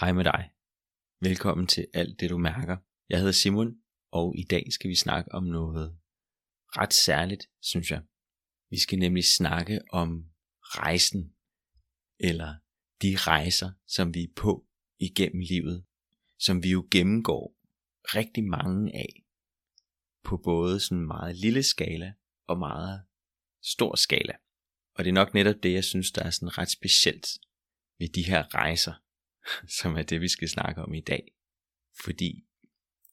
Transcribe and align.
Hej 0.00 0.12
med 0.12 0.24
dig. 0.24 0.50
Velkommen 1.20 1.66
til 1.66 1.86
alt 1.94 2.20
det 2.20 2.30
du 2.30 2.38
mærker. 2.38 2.76
Jeg 3.08 3.18
hedder 3.18 3.32
Simon, 3.32 3.82
og 4.12 4.38
i 4.38 4.42
dag 4.42 4.72
skal 4.72 4.90
vi 4.90 4.94
snakke 4.94 5.32
om 5.32 5.44
noget 5.44 5.98
ret 6.66 6.94
særligt, 6.94 7.46
synes 7.62 7.90
jeg. 7.90 8.02
Vi 8.70 8.78
skal 8.78 8.98
nemlig 8.98 9.24
snakke 9.24 9.80
om 9.92 10.30
rejsen, 10.62 11.34
eller 12.20 12.54
de 13.02 13.16
rejser, 13.16 13.70
som 13.86 14.14
vi 14.14 14.22
er 14.22 14.32
på 14.36 14.66
igennem 14.98 15.40
livet, 15.40 15.84
som 16.38 16.62
vi 16.62 16.70
jo 16.70 16.88
gennemgår 16.90 17.56
rigtig 18.04 18.44
mange 18.44 18.96
af, 18.96 19.24
på 20.24 20.36
både 20.44 20.80
sådan 20.80 21.06
meget 21.06 21.36
lille 21.36 21.62
skala 21.62 22.12
og 22.48 22.58
meget 22.58 23.06
stor 23.62 23.96
skala. 23.96 24.34
Og 24.94 25.04
det 25.04 25.10
er 25.10 25.20
nok 25.20 25.34
netop 25.34 25.62
det, 25.62 25.72
jeg 25.72 25.84
synes, 25.84 26.12
der 26.12 26.22
er 26.22 26.30
sådan 26.30 26.58
ret 26.58 26.70
specielt 26.70 27.26
ved 27.98 28.08
de 28.08 28.22
her 28.22 28.54
rejser, 28.54 28.94
som 29.80 29.96
er 29.96 30.02
det, 30.02 30.20
vi 30.20 30.28
skal 30.28 30.48
snakke 30.48 30.82
om 30.82 30.94
i 30.94 31.00
dag. 31.00 31.34
Fordi 32.04 32.44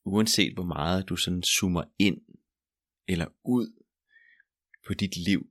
uanset 0.04 0.54
hvor 0.54 0.64
meget 0.64 1.10
du 1.10 1.16
sådan 1.16 1.44
zoomer 1.44 1.84
ind 2.00 2.22
eller 3.08 3.28
ud 3.44 3.84
på 4.88 4.94
dit 4.94 5.18
liv, 5.18 5.50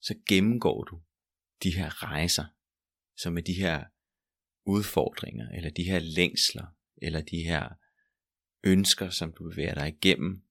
så 0.00 0.14
gennemgår 0.28 0.84
du 0.84 1.00
de 1.62 1.74
her 1.74 2.02
rejser, 2.02 2.44
som 3.16 3.36
er 3.36 3.40
de 3.40 3.54
her 3.54 3.84
udfordringer, 4.64 5.48
eller 5.48 5.70
de 5.70 5.84
her 5.84 5.98
længsler, 5.98 6.66
eller 7.02 7.20
de 7.20 7.42
her 7.42 7.68
ønsker, 8.64 9.10
som 9.10 9.32
du 9.32 9.50
bevæger 9.50 9.74
dig 9.74 9.88
igennem, 9.88 10.42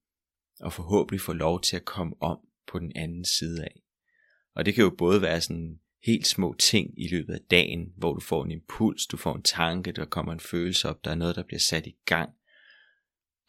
og 0.59 0.73
forhåbentlig 0.73 1.21
får 1.21 1.33
lov 1.33 1.61
til 1.61 1.75
at 1.75 1.85
komme 1.85 2.15
om 2.21 2.47
på 2.67 2.79
den 2.79 2.91
anden 2.95 3.25
side 3.25 3.63
af. 3.63 3.81
Og 4.53 4.65
det 4.65 4.73
kan 4.73 4.83
jo 4.83 4.95
både 4.97 5.21
være 5.21 5.41
sådan 5.41 5.79
helt 6.05 6.27
små 6.27 6.55
ting 6.59 7.03
i 7.03 7.07
løbet 7.07 7.33
af 7.33 7.41
dagen, 7.51 7.93
hvor 7.97 8.13
du 8.13 8.19
får 8.19 8.43
en 8.43 8.51
impuls, 8.51 9.07
du 9.07 9.17
får 9.17 9.35
en 9.35 9.43
tanke, 9.43 9.91
der 9.91 10.05
kommer 10.05 10.33
en 10.33 10.39
følelse 10.39 10.89
op, 10.89 11.05
der 11.05 11.11
er 11.11 11.15
noget, 11.15 11.35
der 11.35 11.43
bliver 11.43 11.59
sat 11.59 11.87
i 11.87 11.95
gang, 12.05 12.29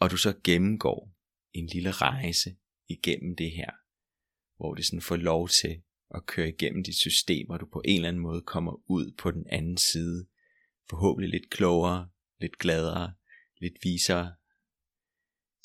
og 0.01 0.11
du 0.11 0.17
så 0.17 0.35
gennemgår 0.45 1.17
en 1.53 1.67
lille 1.67 1.91
rejse 1.91 2.57
igennem 2.89 3.37
det 3.37 3.51
her, 3.51 3.71
hvor 4.57 4.75
det 4.75 4.85
sådan 4.85 5.01
får 5.01 5.17
lov 5.17 5.49
til 5.49 5.83
at 6.15 6.27
køre 6.27 6.49
igennem 6.49 6.85
dit 6.85 6.97
system, 6.97 7.51
og 7.51 7.61
du 7.61 7.67
på 7.73 7.83
en 7.85 7.97
eller 7.97 8.09
anden 8.09 8.23
måde 8.23 8.43
kommer 8.43 8.91
ud 8.91 9.13
på 9.19 9.31
den 9.31 9.47
anden 9.51 9.77
side, 9.77 10.27
forhåbentlig 10.91 11.31
lidt 11.31 11.51
klogere, 11.51 12.09
lidt 12.41 12.59
gladere, 12.59 13.13
lidt 13.61 13.75
visere, 13.83 14.35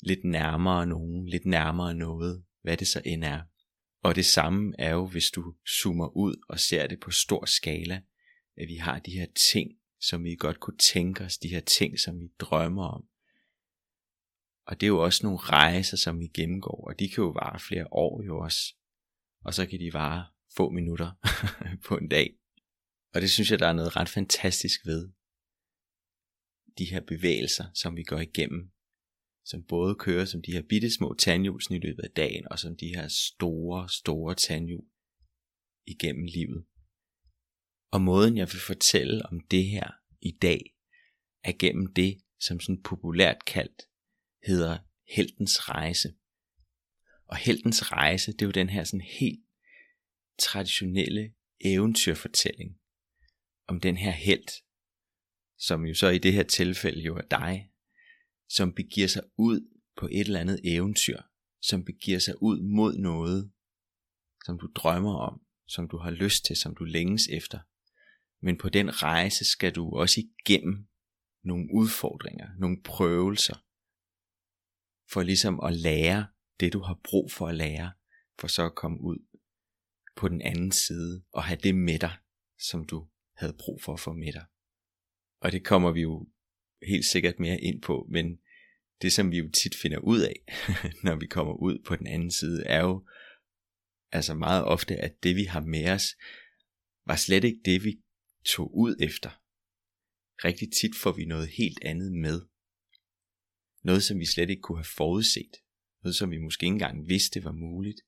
lidt 0.02 0.24
nærmere 0.24 0.86
nogen, 0.86 1.28
lidt 1.28 1.46
nærmere 1.46 1.94
noget, 1.94 2.44
hvad 2.62 2.76
det 2.76 2.88
så 2.88 3.02
end 3.04 3.24
er. 3.24 3.40
Og 4.02 4.14
det 4.14 4.26
samme 4.26 4.74
er 4.78 4.90
jo, 4.90 5.06
hvis 5.06 5.30
du 5.30 5.54
zoomer 5.68 6.16
ud 6.16 6.44
og 6.48 6.60
ser 6.60 6.86
det 6.86 7.00
på 7.00 7.10
stor 7.10 7.44
skala, 7.44 8.02
at 8.56 8.68
vi 8.68 8.76
har 8.76 8.98
de 8.98 9.12
her 9.12 9.26
ting, 9.50 9.70
som 10.00 10.24
vi 10.24 10.36
godt 10.36 10.60
kunne 10.60 10.78
tænke 10.78 11.24
os, 11.24 11.38
de 11.38 11.48
her 11.48 11.60
ting, 11.60 11.98
som 11.98 12.20
vi 12.20 12.28
drømmer 12.38 12.88
om. 12.88 13.04
Og 14.66 14.80
det 14.80 14.86
er 14.86 14.88
jo 14.88 15.02
også 15.04 15.26
nogle 15.26 15.38
rejser, 15.38 15.96
som 15.96 16.20
vi 16.20 16.26
gennemgår, 16.26 16.88
og 16.88 16.98
de 16.98 17.08
kan 17.08 17.24
jo 17.24 17.30
vare 17.30 17.60
flere 17.60 17.86
år 17.92 18.22
jo 18.22 18.38
også. 18.38 18.74
Og 19.44 19.54
så 19.54 19.66
kan 19.66 19.80
de 19.80 19.92
vare 19.92 20.26
få 20.56 20.70
minutter 20.70 21.10
på 21.86 21.96
en 21.96 22.08
dag. 22.08 22.36
Og 23.14 23.20
det 23.20 23.30
synes 23.30 23.50
jeg, 23.50 23.58
der 23.58 23.66
er 23.66 23.72
noget 23.72 23.96
ret 23.96 24.08
fantastisk 24.08 24.86
ved. 24.86 25.12
De 26.78 26.84
her 26.84 27.00
bevægelser, 27.00 27.64
som 27.74 27.96
vi 27.96 28.02
går 28.02 28.18
igennem 28.18 28.72
som 29.44 29.64
både 29.64 29.94
kører 29.94 30.24
som 30.24 30.42
de 30.42 30.52
her 30.52 30.62
bitte 30.68 30.90
små 30.90 31.14
tandhjul 31.14 31.60
i 31.70 31.78
løbet 31.78 32.02
af 32.02 32.10
dagen, 32.10 32.48
og 32.50 32.58
som 32.58 32.76
de 32.76 32.86
her 32.86 33.08
store, 33.08 33.88
store 33.88 34.34
tandhjul 34.34 34.84
igennem 35.86 36.24
livet. 36.24 36.64
Og 37.90 38.00
måden 38.00 38.36
jeg 38.36 38.48
vil 38.52 38.60
fortælle 38.60 39.26
om 39.26 39.40
det 39.40 39.64
her 39.64 39.90
i 40.20 40.30
dag, 40.30 40.60
er 41.44 41.52
gennem 41.58 41.92
det, 41.94 42.22
som 42.40 42.60
sådan 42.60 42.82
populært 42.82 43.44
kaldt 43.44 43.82
hedder 44.46 44.78
heltens 45.16 45.68
rejse. 45.68 46.14
Og 47.26 47.36
heltens 47.36 47.92
rejse, 47.92 48.32
det 48.32 48.42
er 48.42 48.46
jo 48.46 48.52
den 48.52 48.68
her 48.68 48.84
sådan 48.84 49.00
helt 49.00 49.44
traditionelle 50.38 51.34
eventyrfortælling 51.60 52.78
om 53.66 53.80
den 53.80 53.96
her 53.96 54.10
helt, 54.10 54.50
som 55.58 55.86
jo 55.86 55.94
så 55.94 56.08
i 56.08 56.18
det 56.18 56.32
her 56.32 56.42
tilfælde 56.42 57.00
jo 57.00 57.16
er 57.16 57.22
dig, 57.30 57.71
som 58.56 58.74
begiver 58.74 59.08
sig 59.08 59.22
ud 59.38 59.60
på 59.96 60.06
et 60.06 60.20
eller 60.20 60.40
andet 60.40 60.60
eventyr, 60.64 61.20
som 61.62 61.84
begiver 61.84 62.18
sig 62.18 62.42
ud 62.42 62.60
mod 62.60 62.96
noget, 62.96 63.52
som 64.44 64.58
du 64.58 64.68
drømmer 64.74 65.14
om, 65.14 65.40
som 65.66 65.88
du 65.88 65.98
har 65.98 66.10
lyst 66.10 66.44
til, 66.44 66.56
som 66.56 66.74
du 66.74 66.84
længes 66.84 67.28
efter. 67.28 67.58
Men 68.44 68.58
på 68.58 68.68
den 68.68 69.02
rejse 69.02 69.44
skal 69.44 69.74
du 69.74 69.90
også 69.90 70.20
igennem 70.20 70.88
nogle 71.44 71.68
udfordringer, 71.74 72.48
nogle 72.58 72.82
prøvelser, 72.82 73.56
for 75.12 75.22
ligesom 75.22 75.60
at 75.60 75.76
lære 75.76 76.26
det, 76.60 76.72
du 76.72 76.80
har 76.80 77.00
brug 77.04 77.32
for 77.32 77.48
at 77.48 77.54
lære, 77.54 77.92
for 78.40 78.46
så 78.46 78.66
at 78.66 78.74
komme 78.74 79.00
ud 79.00 79.18
på 80.16 80.28
den 80.28 80.42
anden 80.42 80.72
side 80.72 81.24
og 81.32 81.44
have 81.44 81.60
det 81.62 81.74
med 81.74 81.98
dig, 81.98 82.16
som 82.58 82.84
du 82.84 83.08
havde 83.36 83.56
brug 83.58 83.82
for 83.82 83.92
at 83.92 84.00
få 84.00 84.12
med 84.12 84.32
dig. 84.32 84.44
Og 85.40 85.52
det 85.52 85.64
kommer 85.64 85.92
vi 85.92 86.00
jo 86.00 86.28
helt 86.82 87.04
sikkert 87.04 87.38
mere 87.38 87.60
ind 87.60 87.82
på, 87.82 88.06
men 88.10 88.38
det 89.02 89.12
som 89.12 89.30
vi 89.30 89.38
jo 89.38 89.50
tit 89.50 89.74
finder 89.74 89.98
ud 89.98 90.20
af, 90.20 90.36
når 91.04 91.16
vi 91.16 91.26
kommer 91.26 91.52
ud 91.52 91.78
på 91.86 91.96
den 91.96 92.06
anden 92.06 92.30
side, 92.30 92.64
er 92.64 92.80
jo 92.80 93.06
altså 94.12 94.34
meget 94.34 94.64
ofte, 94.64 94.96
at 94.96 95.22
det 95.22 95.36
vi 95.36 95.44
har 95.44 95.60
med 95.60 95.88
os, 95.90 96.06
var 97.06 97.16
slet 97.16 97.44
ikke 97.44 97.60
det 97.64 97.84
vi 97.84 98.00
tog 98.44 98.78
ud 98.78 98.96
efter. 99.00 99.30
Rigtig 100.44 100.72
tit 100.72 100.96
får 100.96 101.12
vi 101.12 101.24
noget 101.24 101.48
helt 101.48 101.78
andet 101.84 102.12
med. 102.12 102.40
Noget 103.82 104.02
som 104.02 104.18
vi 104.18 104.26
slet 104.26 104.50
ikke 104.50 104.62
kunne 104.62 104.78
have 104.78 104.94
forudset. 104.96 105.52
Noget 106.02 106.16
som 106.16 106.30
vi 106.30 106.38
måske 106.38 106.64
ikke 106.64 106.72
engang 106.72 107.08
vidste 107.08 107.44
var 107.44 107.52
muligt. 107.52 108.00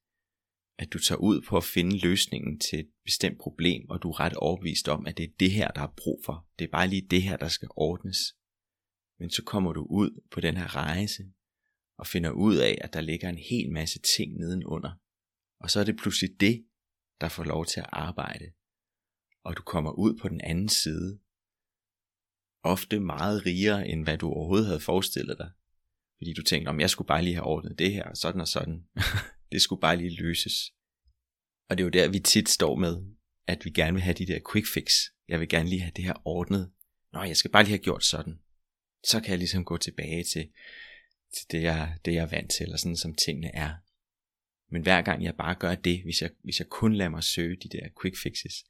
At 0.78 0.92
du 0.92 0.98
tager 0.98 1.18
ud 1.18 1.42
på 1.48 1.56
at 1.56 1.64
finde 1.64 1.98
løsningen 1.98 2.60
til 2.60 2.78
et 2.78 2.90
bestemt 3.04 3.38
problem, 3.38 3.90
og 3.90 4.02
du 4.02 4.10
er 4.10 4.20
ret 4.20 4.34
overbevist 4.34 4.88
om, 4.88 5.06
at 5.06 5.16
det 5.16 5.24
er 5.24 5.34
det 5.40 5.50
her, 5.50 5.70
der 5.70 5.82
er 5.82 5.94
brug 5.96 6.22
for. 6.24 6.48
Det 6.58 6.64
er 6.64 6.70
bare 6.70 6.88
lige 6.88 7.08
det 7.10 7.22
her, 7.22 7.36
der 7.36 7.48
skal 7.48 7.68
ordnes. 7.76 8.18
Men 9.18 9.30
så 9.30 9.42
kommer 9.44 9.72
du 9.72 9.86
ud 9.90 10.22
på 10.30 10.40
den 10.40 10.56
her 10.56 10.76
rejse, 10.76 11.24
og 11.98 12.06
finder 12.06 12.30
ud 12.30 12.56
af, 12.56 12.78
at 12.80 12.92
der 12.92 13.00
ligger 13.00 13.28
en 13.28 13.38
hel 13.38 13.72
masse 13.72 13.98
ting 14.16 14.36
nedenunder. 14.36 14.92
Og 15.60 15.70
så 15.70 15.80
er 15.80 15.84
det 15.84 15.96
pludselig 15.96 16.40
det, 16.40 16.66
der 17.20 17.28
får 17.28 17.44
lov 17.44 17.66
til 17.66 17.80
at 17.80 17.88
arbejde. 17.92 18.44
Og 19.44 19.56
du 19.56 19.62
kommer 19.62 19.90
ud 19.90 20.18
på 20.18 20.28
den 20.28 20.40
anden 20.40 20.68
side. 20.68 21.20
Ofte 22.62 23.00
meget 23.00 23.46
rigere, 23.46 23.88
end 23.88 24.04
hvad 24.04 24.18
du 24.18 24.28
overhovedet 24.28 24.66
havde 24.66 24.80
forestillet 24.80 25.38
dig. 25.38 25.50
Fordi 26.18 26.32
du 26.32 26.42
tænkte, 26.42 26.68
om 26.68 26.80
jeg 26.80 26.90
skulle 26.90 27.08
bare 27.08 27.22
lige 27.22 27.34
have 27.34 27.46
ordnet 27.46 27.78
det 27.78 27.92
her, 27.92 28.14
sådan 28.14 28.40
og 28.40 28.48
sådan. 28.48 28.84
det 29.52 29.62
skulle 29.62 29.80
bare 29.80 29.96
lige 29.96 30.22
løses. 30.22 30.54
Og 31.68 31.78
det 31.78 31.82
er 31.82 31.86
jo 31.86 31.90
der, 31.90 32.08
vi 32.08 32.18
tit 32.18 32.48
står 32.48 32.76
med, 32.76 33.02
at 33.46 33.64
vi 33.64 33.70
gerne 33.70 33.92
vil 33.92 34.02
have 34.02 34.14
de 34.14 34.26
der 34.26 34.40
quick 34.52 34.66
fix. 34.74 34.92
Jeg 35.28 35.40
vil 35.40 35.48
gerne 35.48 35.68
lige 35.68 35.80
have 35.80 35.92
det 35.96 36.04
her 36.04 36.22
ordnet. 36.24 36.72
Nå, 37.12 37.22
jeg 37.22 37.36
skal 37.36 37.50
bare 37.50 37.62
lige 37.62 37.70
have 37.70 37.82
gjort 37.82 38.04
sådan 38.04 38.38
så 39.06 39.20
kan 39.20 39.30
jeg 39.30 39.38
ligesom 39.38 39.64
gå 39.64 39.76
tilbage 39.76 40.24
til, 40.24 40.48
til 41.34 41.50
det, 41.50 41.62
jeg, 41.62 41.98
det, 42.04 42.14
jeg 42.14 42.22
er 42.22 42.30
vant 42.30 42.50
til, 42.50 42.64
eller 42.64 42.76
sådan 42.76 42.96
som 42.96 43.14
tingene 43.14 43.54
er. 43.54 43.74
Men 44.70 44.82
hver 44.82 45.02
gang 45.02 45.24
jeg 45.24 45.36
bare 45.36 45.54
gør 45.54 45.74
det, 45.74 46.02
hvis 46.02 46.22
jeg, 46.22 46.30
hvis 46.42 46.58
jeg 46.58 46.68
kun 46.68 46.94
lader 46.94 47.10
mig 47.10 47.24
søge 47.24 47.56
de 47.56 47.68
der 47.68 47.88
quick 48.02 48.16
fixes, 48.22 48.64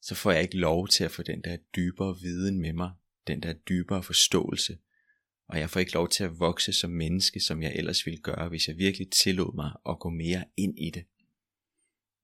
så 0.00 0.14
får 0.14 0.30
jeg 0.30 0.42
ikke 0.42 0.56
lov 0.56 0.88
til 0.88 1.04
at 1.04 1.10
få 1.10 1.22
den 1.22 1.42
der 1.44 1.56
dybere 1.56 2.20
viden 2.20 2.60
med 2.60 2.72
mig, 2.72 2.90
den 3.26 3.42
der 3.42 3.52
dybere 3.52 4.02
forståelse, 4.02 4.78
og 5.48 5.58
jeg 5.58 5.70
får 5.70 5.80
ikke 5.80 5.92
lov 5.92 6.08
til 6.08 6.24
at 6.24 6.38
vokse 6.38 6.72
som 6.72 6.90
menneske, 6.90 7.40
som 7.40 7.62
jeg 7.62 7.72
ellers 7.74 8.06
ville 8.06 8.20
gøre, 8.20 8.48
hvis 8.48 8.68
jeg 8.68 8.78
virkelig 8.78 9.10
tillod 9.10 9.54
mig 9.54 9.72
at 9.88 9.98
gå 9.98 10.10
mere 10.10 10.44
ind 10.56 10.78
i 10.78 10.90
det. 10.90 11.04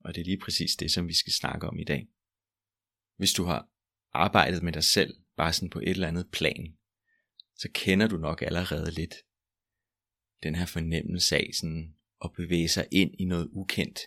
Og 0.00 0.15
det 0.15 0.21
er 0.21 0.25
lige 0.25 0.38
præcis 0.38 0.76
det, 0.76 0.91
som 0.91 1.09
vi 1.09 1.15
skal 1.15 1.32
snakke 1.32 1.66
om 1.66 1.78
i 1.78 1.84
dag. 1.84 2.09
Hvis 3.16 3.32
du 3.32 3.44
har 3.44 3.69
arbejdet 4.12 4.62
med 4.62 4.72
dig 4.72 4.84
selv 4.84 5.16
bare 5.36 5.52
sådan 5.52 5.70
på 5.70 5.78
et 5.78 5.88
eller 5.88 6.08
andet 6.08 6.31
plan, 6.32 6.76
så 7.56 7.69
kender 7.75 8.06
du 8.08 8.16
nok 8.16 8.42
allerede 8.42 8.90
lidt 8.90 9.14
den 10.42 10.54
her 10.54 10.66
fornemmelse 10.66 11.36
af 11.36 11.50
sådan 11.52 11.94
at 12.25 12.32
bevæge 12.32 12.69
sig 12.69 12.86
ind 12.90 13.14
i 13.19 13.25
noget 13.25 13.48
ukendt, 13.52 14.00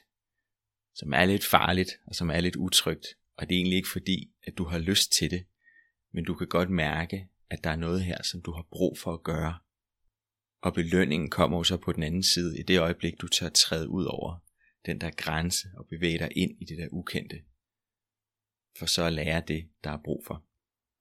som 0.93 1.13
er 1.13 1.25
lidt 1.25 1.45
farligt 1.45 1.99
og 2.05 2.15
som 2.15 2.29
er 2.29 2.39
lidt 2.39 2.55
utrygt, 2.55 3.05
og 3.37 3.49
det 3.49 3.55
er 3.55 3.59
egentlig 3.59 3.77
ikke 3.77 3.89
fordi, 3.89 4.31
at 4.43 4.57
du 4.57 4.63
har 4.63 4.77
lyst 4.79 5.11
til 5.11 5.31
det, 5.31 5.45
men 6.11 6.25
du 6.25 6.33
kan 6.33 6.47
godt 6.47 6.69
mærke, 6.69 7.29
at 7.49 7.63
der 7.63 7.69
er 7.69 7.75
noget 7.75 8.03
her, 8.03 8.23
som 8.23 8.41
du 8.41 8.51
har 8.51 8.67
brug 8.71 8.97
for 8.97 9.13
at 9.13 9.23
gøre. 9.23 9.57
Og 10.61 10.73
belønningen 10.73 11.29
kommer 11.29 11.57
jo 11.57 11.63
så 11.63 11.77
på 11.77 11.91
den 11.91 12.03
anden 12.03 12.23
side 12.23 12.59
i 12.59 12.63
det 12.63 12.79
øjeblik, 12.79 13.21
du 13.21 13.27
tør 13.27 13.49
træde 13.49 13.89
ud 13.89 14.05
over 14.05 14.37
den 14.85 15.01
der 15.01 15.11
grænse 15.11 15.67
og 15.77 15.87
bevæge 15.87 16.19
dig 16.19 16.29
ind 16.35 16.61
i 16.61 16.65
det 16.65 16.77
der 16.77 16.87
ukendte. 16.91 17.43
For 18.77 18.85
så 18.85 19.03
at 19.03 19.13
lære 19.13 19.43
det, 19.47 19.69
der 19.83 19.91
er 19.91 20.01
brug 20.03 20.23
for. 20.27 20.46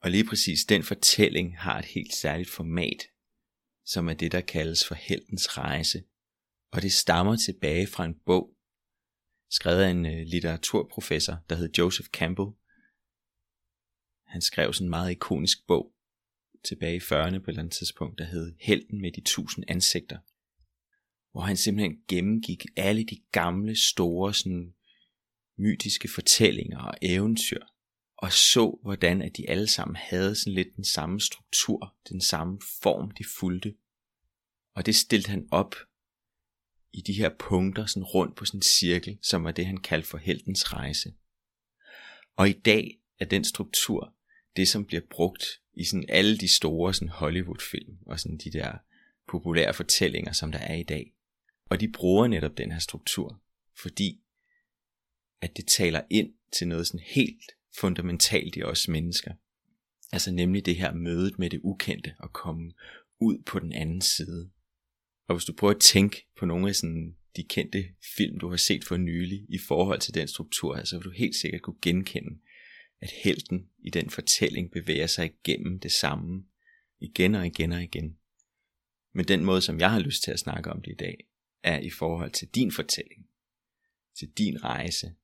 Og 0.07 0.13
lige 0.13 0.25
præcis 0.25 0.65
den 0.65 0.83
fortælling 0.83 1.59
har 1.59 1.79
et 1.79 1.85
helt 1.85 2.15
særligt 2.15 2.51
format, 2.51 3.03
som 3.85 4.09
er 4.09 4.15
det, 4.15 4.33
der 4.33 4.41
kaldes 4.41 4.87
for 4.87 4.95
heltens 4.95 5.59
rejse. 5.59 6.05
Og 6.73 6.83
det 6.83 6.93
stammer 6.93 7.37
tilbage 7.37 7.87
fra 7.87 8.05
en 8.05 8.15
bog, 8.27 8.57
skrevet 9.51 9.83
af 9.83 9.91
en 9.91 10.07
øh, 10.07 10.27
litteraturprofessor, 10.27 11.37
der 11.51 11.57
hed 11.57 11.71
Joseph 11.79 12.09
Campbell. 12.09 12.49
han 14.27 14.41
skrev 14.41 14.73
sådan 14.73 14.87
en 14.87 14.91
meget 14.91 15.11
ikonisk 15.11 15.67
bog 15.67 15.95
tilbage 16.65 16.97
i 16.97 17.01
40'erne 17.01 17.39
på 17.39 17.45
et 17.45 17.49
eller 17.49 17.63
andet 17.63 17.75
tidspunkt, 17.75 18.19
der 18.19 18.25
hed 18.25 18.55
Helten 18.61 19.01
med 19.01 19.13
de 19.13 19.21
tusind 19.21 19.65
ansigter. 19.69 20.19
Hvor 21.33 21.41
han 21.41 21.57
simpelthen 21.57 21.99
gennemgik 22.09 22.65
alle 22.77 23.05
de 23.05 23.23
gamle, 23.33 23.77
store, 23.77 24.35
sådan 24.35 24.75
mytiske 25.59 26.09
fortællinger 26.09 26.79
og 26.79 26.95
eventyr, 27.03 27.63
og 28.17 28.33
så, 28.33 28.79
hvordan 28.83 29.23
at 29.23 29.37
de 29.37 29.51
alle 29.51 29.67
sammen 29.67 29.97
havde 29.97 30.35
sådan 30.35 30.53
lidt 30.53 30.77
den 30.77 30.85
samme 30.85 31.21
struktur, 31.21 31.95
den 32.09 32.21
samme 32.21 32.61
form, 32.83 33.11
de 33.11 33.25
fulgte. 33.39 33.75
Og 34.75 34.87
det 34.87 34.95
stillede 34.95 35.31
han 35.31 35.49
op 35.51 35.75
i 36.93 37.01
de 37.01 37.13
her 37.13 37.31
punkter 37.39 37.87
sådan 37.87 38.05
rundt 38.05 38.37
på 38.37 38.45
sådan 38.45 38.59
en 38.59 38.63
cirkel, 38.63 39.19
som 39.23 39.45
var 39.45 39.51
det, 39.51 39.67
han 39.67 39.77
kaldte 39.77 40.09
for 40.09 40.19
heltens 40.19 40.73
rejse. 40.73 41.15
Og 42.37 42.49
i 42.49 42.53
dag 42.53 43.01
er 43.19 43.25
den 43.25 43.45
struktur 43.45 44.15
det, 44.57 44.69
som 44.69 44.85
bliver 44.87 45.03
brugt 45.11 45.45
i 45.75 45.85
sådan 45.85 46.05
alle 46.09 46.39
de 46.39 46.49
store 46.49 46.95
sådan 46.95 47.09
Hollywood-film 47.09 47.99
og 48.07 48.21
sådan 48.21 48.39
de 48.39 48.51
der 48.51 48.79
populære 49.29 49.75
fortællinger, 49.75 50.33
som 50.33 50.53
der 50.53 50.59
er 50.59 50.75
i 50.75 50.83
dag. 50.83 51.15
Og 51.65 51.81
de 51.81 51.93
bruger 51.93 52.27
netop 52.27 52.59
den 52.59 52.73
her 52.73 52.79
struktur, 52.79 53.41
fordi 53.83 54.21
at 55.41 55.57
det 55.57 55.67
taler 55.67 56.03
ind 56.11 56.35
til 56.53 56.69
noget 56.69 56.87
sådan 56.87 57.07
helt 57.07 57.53
fundamentalt 57.81 58.57
i 58.57 58.63
os 58.63 58.89
mennesker. 58.89 59.35
Altså 60.13 60.33
nemlig 60.33 60.67
det 60.67 60.77
her 60.77 60.95
mødet 60.95 61.39
med 61.39 61.51
det 61.51 61.61
ukendte 61.63 62.15
og 62.19 62.33
komme 62.33 62.73
ud 63.21 63.43
på 63.47 63.59
den 63.59 63.73
anden 63.73 64.01
side. 64.01 64.51
Og 65.29 65.37
hvis 65.37 65.45
du 65.45 65.53
prøver 65.53 65.75
at 65.75 65.81
tænke 65.81 66.27
på 66.39 66.47
nogle 66.47 66.69
af 66.69 66.75
sådan 66.75 67.17
de 67.37 67.45
kendte 67.45 67.85
film, 68.17 68.39
du 68.39 68.49
har 68.49 68.57
set 68.57 68.85
for 68.85 68.97
nylig 68.97 69.47
i 69.49 69.59
forhold 69.59 70.01
til 70.01 70.15
den 70.15 70.29
struktur, 70.29 70.85
så 70.85 70.97
vil 70.97 71.05
du 71.05 71.11
helt 71.11 71.37
sikkert 71.37 71.63
kunne 71.63 71.81
genkende, 71.83 72.39
at 73.01 73.11
helten 73.25 73.69
i 73.79 73.91
den 73.91 74.11
fortælling 74.11 74.71
bevæger 74.71 75.07
sig 75.07 75.31
igennem 75.33 75.81
det 75.81 75.93
samme 75.93 76.45
igen 77.01 77.35
og 77.35 77.47
igen 77.47 77.73
og 77.73 77.83
igen. 77.83 78.17
Men 79.15 79.29
den 79.29 79.45
måde, 79.45 79.63
som 79.63 79.81
jeg 79.81 79.91
har 79.91 80.01
lyst 80.01 80.23
til 80.23 80.31
at 80.31 80.39
snakke 80.39 80.71
om 80.71 80.83
det 80.83 80.93
i 80.93 80.95
dag, 80.95 81.17
er 81.63 81.79
i 81.79 81.91
forhold 81.91 82.31
til 82.31 82.49
din 82.49 82.73
fortælling, 82.73 83.27
til 84.19 84.29
din 84.29 84.65
rejse, 84.65 85.15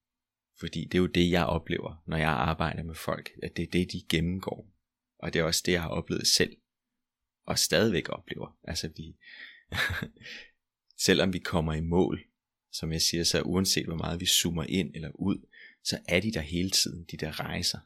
fordi 0.63 0.85
det 0.85 0.95
er 0.95 0.99
jo 0.99 1.07
det, 1.07 1.31
jeg 1.31 1.47
oplever, 1.47 2.03
når 2.07 2.17
jeg 2.17 2.29
arbejder 2.29 2.83
med 2.83 2.95
folk, 2.95 3.31
at 3.43 3.57
det 3.57 3.63
er 3.63 3.71
det, 3.71 3.93
de 3.93 4.03
gennemgår. 4.09 4.73
Og 5.19 5.33
det 5.33 5.41
er 5.41 5.45
også 5.45 5.63
det, 5.67 5.73
jeg 5.73 5.83
har 5.83 5.89
oplevet 5.89 6.27
selv, 6.27 6.57
og 7.47 7.59
stadigvæk 7.59 8.09
oplever. 8.09 8.59
Altså 8.65 8.91
vi, 8.97 9.17
selvom 11.07 11.33
vi 11.33 11.39
kommer 11.39 11.73
i 11.73 11.81
mål, 11.81 12.25
som 12.73 12.93
jeg 12.93 13.03
siger, 13.03 13.25
så 13.25 13.43
uanset 13.43 13.87
hvor 13.87 13.97
meget 13.97 14.21
vi 14.21 14.27
zoomer 14.27 14.65
ind 14.65 14.95
eller 14.95 15.11
ud, 15.15 15.47
så 15.85 15.99
er 16.09 16.21
de 16.21 16.33
der 16.33 16.41
hele 16.41 16.71
tiden, 16.71 17.05
de 17.11 17.17
der 17.17 17.41
rejser. 17.41 17.79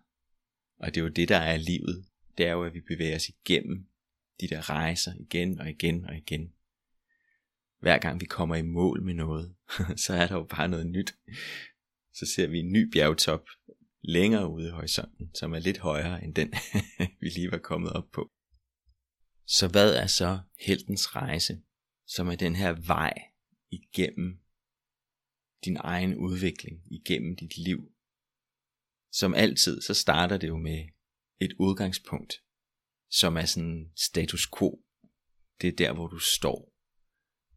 Og 0.78 0.94
det 0.94 1.00
er 1.00 1.04
jo 1.04 1.10
det, 1.10 1.28
der 1.28 1.36
er 1.36 1.56
livet. 1.56 2.06
Det 2.38 2.46
er 2.46 2.52
jo, 2.52 2.64
at 2.64 2.74
vi 2.74 2.80
bevæger 2.80 3.16
os 3.16 3.28
igennem 3.28 3.86
de 4.40 4.48
der 4.48 4.70
rejser 4.70 5.12
igen 5.20 5.60
og 5.60 5.70
igen 5.70 6.04
og 6.04 6.16
igen. 6.16 6.52
Hver 7.80 7.98
gang 7.98 8.20
vi 8.20 8.26
kommer 8.26 8.56
i 8.56 8.62
mål 8.62 9.02
med 9.02 9.14
noget, 9.14 9.54
så 10.04 10.14
er 10.14 10.26
der 10.26 10.34
jo 10.34 10.44
bare 10.44 10.68
noget 10.68 10.86
nyt. 10.86 11.14
Så 12.18 12.26
ser 12.26 12.46
vi 12.46 12.58
en 12.58 12.72
ny 12.72 12.90
bjergtop 12.92 13.44
længere 14.02 14.48
ude 14.48 14.68
i 14.68 14.70
horisonten, 14.70 15.34
som 15.34 15.52
er 15.54 15.58
lidt 15.58 15.78
højere 15.78 16.24
end 16.24 16.34
den, 16.34 16.48
vi 17.20 17.28
lige 17.28 17.50
var 17.50 17.58
kommet 17.58 17.92
op 17.92 18.10
på. 18.12 18.30
Så 19.46 19.68
hvad 19.68 19.94
er 19.94 20.06
så 20.06 20.40
heltens 20.66 21.16
rejse, 21.16 21.62
som 22.06 22.28
er 22.28 22.36
den 22.36 22.56
her 22.56 22.72
vej 22.86 23.12
igennem 23.70 24.40
din 25.64 25.76
egen 25.80 26.16
udvikling 26.16 26.82
igennem 26.92 27.36
dit 27.36 27.56
liv. 27.58 27.92
Som 29.12 29.34
altid, 29.34 29.80
så 29.80 29.94
starter 29.94 30.38
det 30.38 30.48
jo 30.48 30.56
med 30.56 30.88
et 31.40 31.52
udgangspunkt, 31.58 32.34
som 33.10 33.36
er 33.36 33.44
sådan 33.44 33.92
status 33.96 34.50
quo. 34.58 34.84
Det 35.60 35.68
er 35.68 35.76
der, 35.76 35.92
hvor 35.92 36.06
du 36.06 36.18
står, 36.18 36.74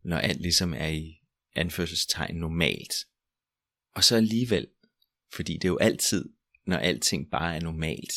når 0.04 0.18
alt 0.18 0.42
ligesom 0.42 0.74
er 0.74 0.88
i 0.88 1.22
anførselstegn 1.56 2.36
normalt. 2.36 2.94
Og 3.96 4.04
så 4.04 4.16
alligevel, 4.16 4.68
fordi 5.34 5.54
det 5.54 5.64
er 5.64 5.70
jo 5.70 5.78
altid, 5.78 6.30
når 6.66 6.78
alting 6.78 7.32
bare 7.32 7.56
er 7.56 7.62
normalt, 7.62 8.14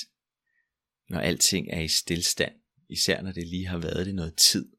når 1.08 1.18
alting 1.18 1.68
er 1.70 1.80
i 1.80 1.88
stillstand, 1.88 2.54
især 2.88 3.22
når 3.22 3.32
det 3.32 3.48
lige 3.48 3.66
har 3.66 3.78
været 3.78 4.06
det 4.06 4.14
noget 4.14 4.36
tid, 4.36 4.72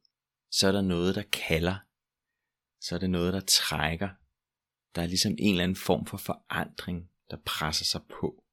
så 0.51 0.67
er 0.67 0.71
der 0.71 0.81
noget, 0.81 1.15
der 1.15 1.23
kalder, 1.23 1.77
så 2.81 2.95
er 2.95 2.99
det 2.99 3.09
noget, 3.09 3.33
der 3.33 3.39
trækker, 3.39 4.09
der 4.95 5.01
er 5.01 5.07
ligesom 5.07 5.35
en 5.39 5.53
eller 5.53 5.63
anden 5.63 5.75
form 5.75 6.05
for 6.05 6.17
forandring, 6.17 7.09
der 7.29 7.37
presser 7.45 7.85
sig 7.85 8.01
på. 8.09 8.43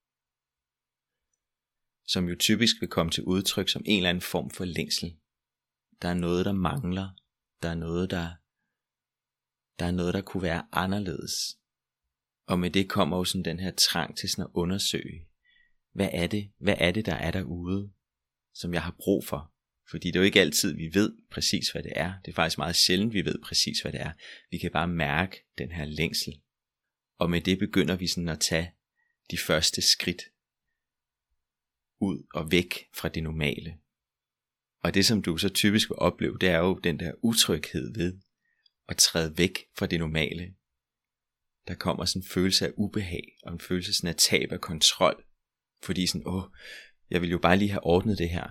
Som 2.06 2.28
jo 2.28 2.37
typisk 2.38 2.81
vil 2.81 2.88
komme 2.88 3.12
til 3.12 3.25
udtryk 3.25 3.69
som 3.69 3.82
en 3.84 3.96
eller 3.96 4.10
anden 4.10 4.22
form 4.22 4.50
for 4.50 4.64
længsel. 4.64 5.16
Der 6.02 6.08
er 6.08 6.14
noget, 6.14 6.44
der 6.44 6.52
mangler. 6.52 7.08
Der 7.62 7.69
er 7.69 7.75
noget, 7.75 8.10
der, 8.10 8.28
der 9.78 9.87
er 9.87 9.90
noget, 9.90 10.14
der 10.14 10.20
kunne 10.22 10.42
være 10.42 10.66
anderledes. 10.72 11.58
Og 12.50 12.58
med 12.58 12.70
det 12.70 12.88
kommer 12.88 13.17
jo 13.17 13.25
sådan 13.25 13.44
den 13.44 13.61
her 13.61 13.70
trang 13.70 14.17
til 14.17 14.29
sådan 14.31 14.44
at 14.44 14.50
undersøge, 14.55 15.26
hvad 15.93 16.08
er 16.12 16.26
det, 16.26 16.52
hvad 16.58 16.75
er 16.79 16.91
det, 16.91 17.06
der 17.06 17.14
er 17.14 17.31
derude, 17.31 17.93
som 18.55 18.75
jeg 18.75 18.82
har 18.82 18.97
brug 18.99 19.26
for? 19.26 19.52
Fordi 19.91 20.08
det 20.08 20.17
er 20.17 20.20
jo 20.20 20.25
ikke 20.25 20.41
altid, 20.41 20.76
vi 20.76 20.91
ved 20.94 21.12
præcis, 21.31 21.70
hvad 21.70 21.82
det 21.82 21.93
er. 21.97 22.12
Det 22.25 22.31
er 22.31 22.35
faktisk 22.35 22.58
meget 22.58 22.76
sjældent, 22.76 23.14
vi 23.14 23.25
ved 23.25 23.38
præcis, 23.43 23.81
hvad 23.81 23.93
det 23.93 24.00
er. 24.00 24.12
Vi 24.50 24.58
kan 24.58 24.70
bare 24.70 24.88
mærke 24.88 25.37
den 25.58 25.73
her 25.73 25.85
længsel. 25.85 26.41
Og 27.19 27.31
med 27.31 27.41
det 27.41 27.58
begynder 27.58 27.97
vi 27.97 28.06
sådan 28.06 28.29
at 28.29 28.41
tage 28.41 28.73
de 29.31 29.38
første 29.38 29.82
skridt 29.82 30.23
ud 32.00 32.26
og 32.35 32.52
væk 32.52 32.75
fra 32.94 33.08
det 33.08 33.23
normale. 33.23 33.79
Og 34.82 34.94
det, 34.94 35.06
som 35.06 35.23
du 35.23 35.37
så 35.37 35.49
typisk 35.49 35.91
vil 35.91 35.99
opleve, 35.99 36.38
det 36.38 36.49
er 36.49 36.58
jo 36.58 36.81
den 36.85 37.00
der 37.00 37.12
utryghed 37.23 37.94
ved 37.94 38.20
at 38.88 38.97
træde 38.97 39.38
væk 39.38 39.58
fra 39.79 39.87
det 39.87 39.99
normale. 39.99 40.55
Der 41.68 41.74
kommer 41.74 42.04
sådan 42.04 42.22
en 42.22 42.28
følelse 42.28 42.66
af 42.66 42.72
ubehag, 42.76 43.36
og 43.42 43.52
en 43.52 43.60
følelse 43.60 43.94
sådan 43.94 44.08
af 44.08 44.16
tab 44.16 44.52
af 44.52 44.60
kontrol. 44.60 45.24
Fordi 45.82 46.06
sådan, 46.06 46.26
åh, 46.26 46.44
jeg 47.10 47.22
vil 47.22 47.30
jo 47.30 47.38
bare 47.38 47.56
lige 47.56 47.70
have 47.70 47.84
ordnet 47.84 48.18
det 48.18 48.30
her. 48.30 48.48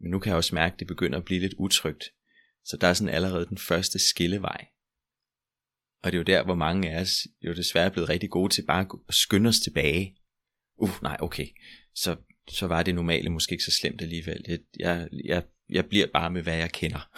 Men 0.00 0.10
nu 0.10 0.18
kan 0.18 0.30
jeg 0.30 0.36
også 0.36 0.54
mærke, 0.54 0.72
at 0.72 0.78
det 0.78 0.86
begynder 0.86 1.18
at 1.18 1.24
blive 1.24 1.40
lidt 1.40 1.54
utrygt. 1.58 2.04
Så 2.64 2.76
der 2.76 2.86
er 2.86 2.92
sådan 2.92 3.14
allerede 3.14 3.46
den 3.46 3.58
første 3.58 3.98
skillevej. 3.98 4.66
Og 6.02 6.12
det 6.12 6.14
er 6.14 6.18
jo 6.18 6.24
der, 6.24 6.44
hvor 6.44 6.54
mange 6.54 6.90
af 6.90 7.00
os 7.00 7.26
jo 7.40 7.54
desværre 7.54 7.86
er 7.86 7.90
blevet 7.90 8.08
rigtig 8.08 8.30
gode 8.30 8.52
til 8.52 8.64
bare 8.66 8.86
at 9.08 9.14
skynde 9.14 9.48
os 9.48 9.60
tilbage. 9.60 10.16
Uh, 10.76 11.02
nej, 11.02 11.16
okay. 11.20 11.46
Så, 11.94 12.16
så 12.48 12.66
var 12.66 12.82
det 12.82 12.94
normale 12.94 13.30
måske 13.30 13.52
ikke 13.52 13.64
så 13.64 13.70
slemt 13.70 14.02
alligevel. 14.02 14.44
Jeg, 14.48 14.58
jeg, 14.78 15.08
jeg, 15.24 15.42
jeg 15.68 15.86
bliver 15.86 16.06
bare 16.12 16.30
med, 16.30 16.42
hvad 16.42 16.56
jeg 16.56 16.72
kender. 16.72 17.10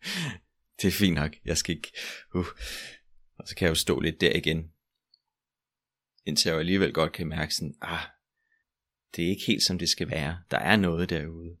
det 0.82 0.88
er 0.88 0.92
fint 0.92 1.14
nok. 1.14 1.36
Jeg 1.44 1.58
skal 1.58 1.76
ikke... 1.76 1.92
Uh. 2.34 2.46
Og 3.38 3.48
så 3.48 3.56
kan 3.56 3.64
jeg 3.64 3.70
jo 3.70 3.74
stå 3.74 4.00
lidt 4.00 4.20
der 4.20 4.36
igen. 4.36 4.72
Indtil 6.26 6.48
jeg 6.48 6.54
jo 6.54 6.60
alligevel 6.60 6.92
godt 6.92 7.12
kan 7.12 7.28
mærke 7.28 7.54
sådan, 7.54 7.74
ah, 7.80 8.06
det 9.16 9.24
er 9.24 9.28
ikke 9.28 9.44
helt 9.46 9.62
som 9.62 9.78
det 9.78 9.88
skal 9.88 10.10
være. 10.10 10.42
Der 10.50 10.58
er 10.58 10.76
noget 10.76 11.10
derude. 11.10 11.56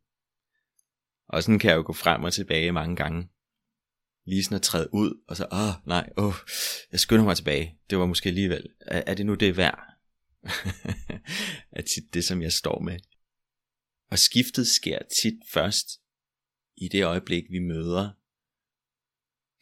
Og 1.28 1.42
sådan 1.42 1.58
kan 1.58 1.70
jeg 1.70 1.76
jo 1.76 1.82
gå 1.86 1.92
frem 1.92 2.24
og 2.24 2.32
tilbage 2.32 2.72
mange 2.72 2.96
gange. 2.96 3.28
Lige 4.24 4.44
sådan 4.44 4.56
at 4.56 4.62
træde 4.62 4.94
ud, 4.94 5.22
og 5.28 5.36
så, 5.36 5.46
åh, 5.52 5.68
oh, 5.68 5.74
nej, 5.86 6.10
åh, 6.16 6.24
oh, 6.24 6.34
jeg 6.92 7.00
skynder 7.00 7.24
mig 7.24 7.36
tilbage. 7.36 7.78
Det 7.90 7.98
var 7.98 8.06
måske 8.06 8.28
alligevel. 8.28 8.68
Er, 8.80 9.02
er 9.06 9.14
det 9.14 9.26
nu 9.26 9.34
det 9.34 9.56
værd? 9.56 9.78
er 11.78 11.82
tit 11.82 12.14
det, 12.14 12.24
som 12.24 12.42
jeg 12.42 12.52
står 12.52 12.80
med. 12.80 12.98
Og 14.10 14.18
skiftet 14.18 14.68
sker 14.68 14.98
tit 15.22 15.38
først 15.52 16.00
i 16.76 16.88
det 16.88 17.04
øjeblik, 17.04 17.44
vi 17.50 17.58
møder 17.58 18.10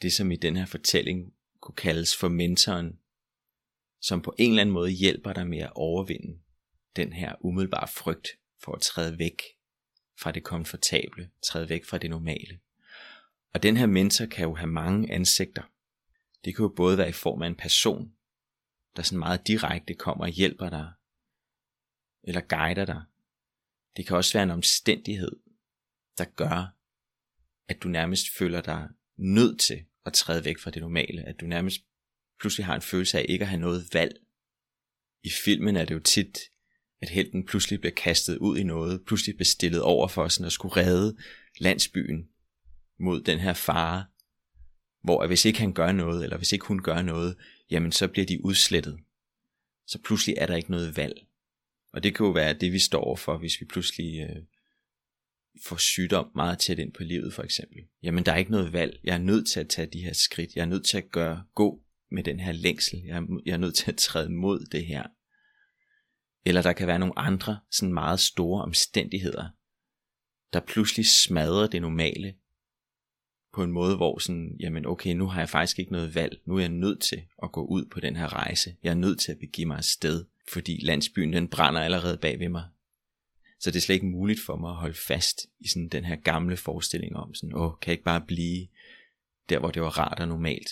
det, 0.03 0.13
som 0.13 0.31
i 0.31 0.37
den 0.37 0.57
her 0.57 0.67
fortælling 0.67 1.36
kunne 1.67 1.77
kaldes 1.77 2.17
for 2.17 2.29
mentoren, 2.29 2.99
som 4.01 4.23
på 4.23 4.35
en 4.39 4.51
eller 4.51 4.61
anden 4.61 4.73
måde 4.73 4.91
hjælper 4.91 5.33
dig 5.33 5.47
med 5.47 5.59
at 5.59 5.73
overvinde 5.75 6.41
den 6.97 7.13
her 7.13 7.35
umiddelbare 7.41 7.89
frygt 7.89 8.29
for 8.63 8.73
at 8.73 8.81
træde 8.81 9.19
væk 9.19 9.43
fra 10.21 10.33
det 10.33 10.45
komfortable, 10.45 11.31
træde 11.43 11.69
væk 11.69 11.85
fra 11.85 11.99
det 11.99 12.11
normale. 12.11 12.61
Og 13.55 13.63
den 13.63 13.77
her 13.77 13.87
mentor 13.87 14.27
kan 14.27 14.45
jo 14.45 14.55
have 14.55 14.67
mange 14.67 15.13
ansigter. 15.13 15.63
Det 16.45 16.57
kan 16.57 16.63
jo 16.63 16.73
både 16.77 16.99
være 16.99 17.09
i 17.09 17.13
form 17.13 17.43
af 17.43 17.47
en 17.47 17.57
person, 17.57 18.13
der 18.97 19.03
sådan 19.03 19.19
meget 19.19 19.47
direkte 19.47 19.95
kommer 19.95 20.25
og 20.25 20.31
hjælper 20.31 20.71
dig, 20.71 20.93
eller 22.23 22.41
guider 22.41 22.85
dig. 22.85 23.03
Det 23.97 24.07
kan 24.07 24.17
også 24.17 24.33
være 24.33 24.43
en 24.43 24.51
omstændighed, 24.51 25.33
der 26.19 26.25
gør, 26.25 26.77
at 27.69 27.83
du 27.83 27.89
nærmest 27.89 28.27
føler 28.39 28.61
dig 28.61 28.89
nødt 29.17 29.61
til 29.61 29.87
at 30.07 30.13
træde 30.13 30.45
væk 30.45 30.59
fra 30.59 30.71
det 30.71 30.83
normale, 30.83 31.23
at 31.23 31.41
du 31.41 31.47
nærmest 31.47 31.81
pludselig 32.41 32.67
har 32.67 32.75
en 32.75 32.83
følelse 32.83 33.19
af 33.19 33.27
ikke 33.29 33.43
at 33.43 33.49
have 33.49 33.61
noget 33.61 33.89
valg. 33.93 34.17
I 35.25 35.31
filmen 35.45 35.77
er 35.77 35.85
det 35.85 35.95
jo 35.95 36.01
tit 36.01 36.39
at 37.01 37.09
helten 37.09 37.47
pludselig 37.47 37.81
bliver 37.81 37.95
kastet 37.95 38.39
ud 38.39 38.59
i 38.59 38.63
noget, 38.63 39.05
pludselig 39.07 39.37
bliver 39.37 39.45
stillet 39.45 39.83
over 39.83 40.09
for 40.09 40.29
sådan 40.29 40.47
at 40.47 40.53
skulle 40.53 40.77
redde 40.77 41.17
landsbyen 41.59 42.29
mod 42.99 43.21
den 43.21 43.39
her 43.39 43.53
fare, 43.53 44.05
hvor 45.03 45.23
at 45.23 45.29
hvis 45.29 45.45
ikke 45.45 45.59
han 45.59 45.73
gør 45.73 45.93
noget, 45.93 46.23
eller 46.25 46.37
hvis 46.37 46.53
ikke 46.53 46.67
hun 46.67 46.83
gør 46.83 47.03
noget, 47.03 47.37
jamen 47.71 47.93
så 47.93 48.09
bliver 48.09 48.27
de 48.27 48.45
udslettet. 48.45 48.99
Så 49.87 49.99
pludselig 50.05 50.35
er 50.39 50.47
der 50.47 50.57
ikke 50.57 50.71
noget 50.71 50.97
valg. 50.97 51.27
Og 51.93 52.03
det 52.03 52.15
kan 52.15 52.27
jo 52.27 52.33
være 52.33 52.53
det, 52.53 52.73
vi 52.73 52.79
står 52.79 53.17
for, 53.17 53.39
hvis 53.39 53.61
vi 53.61 53.67
pludselig 53.67 54.21
øh, 54.21 54.43
får 55.65 55.77
sygdom 55.77 56.31
meget 56.35 56.59
tæt 56.59 56.79
ind 56.79 56.93
på 56.93 57.03
livet, 57.03 57.35
for 57.35 57.43
eksempel. 57.43 57.79
Jamen, 58.03 58.25
der 58.25 58.33
er 58.33 58.37
ikke 58.37 58.51
noget 58.51 58.73
valg. 58.73 59.01
Jeg 59.05 59.15
er 59.15 59.19
nødt 59.19 59.49
til 59.49 59.61
at 59.61 59.69
tage 59.69 59.89
de 59.93 60.01
her 60.01 60.13
skridt. 60.13 60.55
Jeg 60.55 60.63
er 60.63 60.67
nødt 60.67 60.87
til 60.87 60.99
at 60.99 61.11
gøre, 61.11 61.45
gå 61.55 61.81
med 62.11 62.25
den 62.25 62.41
her 62.41 62.53
længsel. 62.53 63.03
Jeg 63.07 63.17
er, 63.17 63.41
jeg 63.47 63.53
er 63.53 63.57
nødt 63.57 63.75
til 63.75 63.91
at 63.91 63.97
træde 63.97 64.31
mod 64.31 64.67
det 64.73 64.87
her. 64.87 65.07
Eller 66.47 66.63
der 66.63 66.73
kan 66.73 66.87
være 66.87 66.99
nogle 66.99 67.19
andre 67.19 67.59
sådan 67.71 67.95
meget 67.95 68.21
store 68.21 68.63
omstændigheder, 68.63 69.49
der 70.53 70.61
pludselig 70.61 71.07
smadrer 71.07 71.67
det 71.67 71.83
normale 71.83 72.35
på 73.55 73.63
en 73.63 73.73
måde, 73.73 73.97
hvor 73.97 74.19
sådan, 74.19 74.57
jamen 74.61 74.87
okay, 74.87 75.13
nu 75.13 75.27
har 75.27 75.41
jeg 75.41 75.49
faktisk 75.49 75.79
ikke 75.79 75.93
noget 75.93 76.15
valg. 76.15 76.41
Nu 76.47 76.57
er 76.57 76.61
jeg 76.61 76.69
nødt 76.69 77.03
til 77.03 77.23
at 77.43 77.53
gå 77.53 77.67
ud 77.67 77.85
på 77.85 78.01
den 78.01 78.17
her 78.17 78.33
rejse. 78.33 78.77
Jeg 78.83 78.91
er 78.91 78.95
nødt 78.95 79.21
til 79.21 79.33
at 79.33 79.39
begive 79.39 79.67
mig 79.67 79.77
afsted, 79.77 80.25
fordi 80.53 80.85
landsbyen 80.85 81.33
den 81.33 81.49
brænder 81.49 81.81
allerede 81.81 82.19
bag 82.19 82.39
ved 82.39 82.49
mig. 82.49 82.65
Så 83.59 83.71
det 83.71 83.77
er 83.77 83.81
slet 83.81 83.95
ikke 83.95 84.07
muligt 84.07 84.41
for 84.41 84.57
mig 84.57 84.71
at 84.71 84.77
holde 84.77 84.99
fast 85.07 85.47
i 85.59 85.69
sådan 85.69 85.89
den 85.89 86.05
her 86.05 86.17
gamle 86.17 86.57
forestilling 86.57 87.17
om 87.17 87.35
sådan, 87.35 87.55
åh, 87.55 87.73
kan 87.81 87.91
jeg 87.91 87.93
ikke 87.93 88.05
bare 88.05 88.25
blive 88.27 88.69
der, 89.49 89.59
hvor 89.59 89.71
det 89.71 89.83
var 89.83 89.99
rart 89.99 90.21
og 90.21 90.29
normalt. 90.29 90.69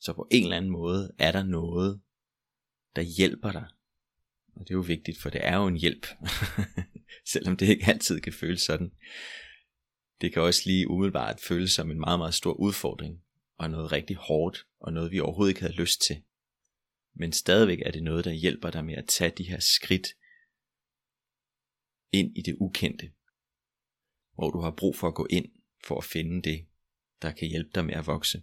Så 0.00 0.12
på 0.12 0.28
en 0.30 0.42
eller 0.42 0.56
anden 0.56 0.70
måde 0.70 1.12
er 1.18 1.32
der 1.32 1.42
noget, 1.42 2.00
der 2.96 3.02
hjælper 3.02 3.52
dig. 3.52 3.66
Og 4.56 4.60
det 4.60 4.70
er 4.70 4.74
jo 4.74 4.80
vigtigt, 4.80 5.20
for 5.20 5.30
det 5.30 5.40
er 5.44 5.56
jo 5.56 5.66
en 5.66 5.76
hjælp. 5.76 6.06
Selvom 7.32 7.56
det 7.56 7.68
ikke 7.68 7.86
altid 7.86 8.20
kan 8.20 8.32
føles 8.32 8.60
sådan. 8.60 8.92
Det 10.20 10.32
kan 10.32 10.42
også 10.42 10.62
lige 10.66 10.88
umiddelbart 10.88 11.40
føles 11.40 11.72
som 11.72 11.90
en 11.90 12.00
meget, 12.00 12.18
meget 12.18 12.34
stor 12.34 12.52
udfordring. 12.52 13.22
Og 13.58 13.70
noget 13.70 13.92
rigtig 13.92 14.16
hårdt, 14.16 14.66
og 14.80 14.92
noget 14.92 15.10
vi 15.10 15.20
overhovedet 15.20 15.50
ikke 15.50 15.60
havde 15.60 15.74
lyst 15.74 16.02
til. 16.02 16.22
Men 17.14 17.32
stadigvæk 17.32 17.78
er 17.86 17.90
det 17.90 18.02
noget, 18.02 18.24
der 18.24 18.32
hjælper 18.32 18.70
dig 18.70 18.84
med 18.84 18.94
at 18.94 19.06
tage 19.08 19.32
de 19.38 19.44
her 19.44 19.60
skridt 19.60 20.08
ind 22.12 22.38
i 22.38 22.42
det 22.42 22.56
ukendte. 22.60 23.12
Hvor 24.34 24.50
du 24.50 24.60
har 24.60 24.70
brug 24.70 24.96
for 24.96 25.08
at 25.08 25.14
gå 25.14 25.26
ind 25.30 25.46
for 25.84 25.98
at 25.98 26.04
finde 26.04 26.42
det, 26.42 26.66
der 27.22 27.32
kan 27.32 27.48
hjælpe 27.48 27.70
dig 27.74 27.84
med 27.84 27.94
at 27.94 28.06
vokse. 28.06 28.42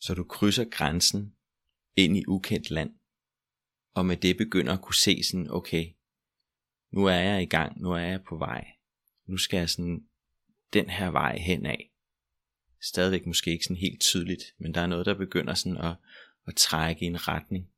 Så 0.00 0.14
du 0.14 0.24
krydser 0.24 0.64
grænsen 0.64 1.36
ind 1.96 2.16
i 2.16 2.24
ukendt 2.28 2.70
land, 2.70 2.94
og 3.94 4.06
med 4.06 4.16
det 4.16 4.36
begynder 4.36 4.72
at 4.72 4.82
kunne 4.82 4.94
se 4.94 5.22
sådan, 5.22 5.50
okay, 5.50 5.94
nu 6.90 7.04
er 7.04 7.14
jeg 7.14 7.42
i 7.42 7.46
gang, 7.46 7.80
nu 7.80 7.92
er 7.92 7.98
jeg 7.98 8.24
på 8.28 8.36
vej, 8.36 8.66
nu 9.26 9.36
skal 9.36 9.58
jeg 9.58 9.70
sådan 9.70 10.08
den 10.72 10.90
her 10.90 11.10
vej 11.10 11.38
hen 11.38 11.66
af. 11.66 11.90
Stadigvæk 12.80 13.26
måske 13.26 13.50
ikke 13.50 13.64
sådan 13.64 13.76
helt 13.76 14.00
tydeligt, 14.00 14.42
men 14.58 14.74
der 14.74 14.80
er 14.80 14.86
noget, 14.86 15.06
der 15.06 15.14
begynder 15.14 15.54
sådan 15.54 15.76
at, 15.76 15.96
at 16.46 16.56
trække 16.56 17.02
i 17.04 17.06
en 17.06 17.28
retning. 17.28 17.70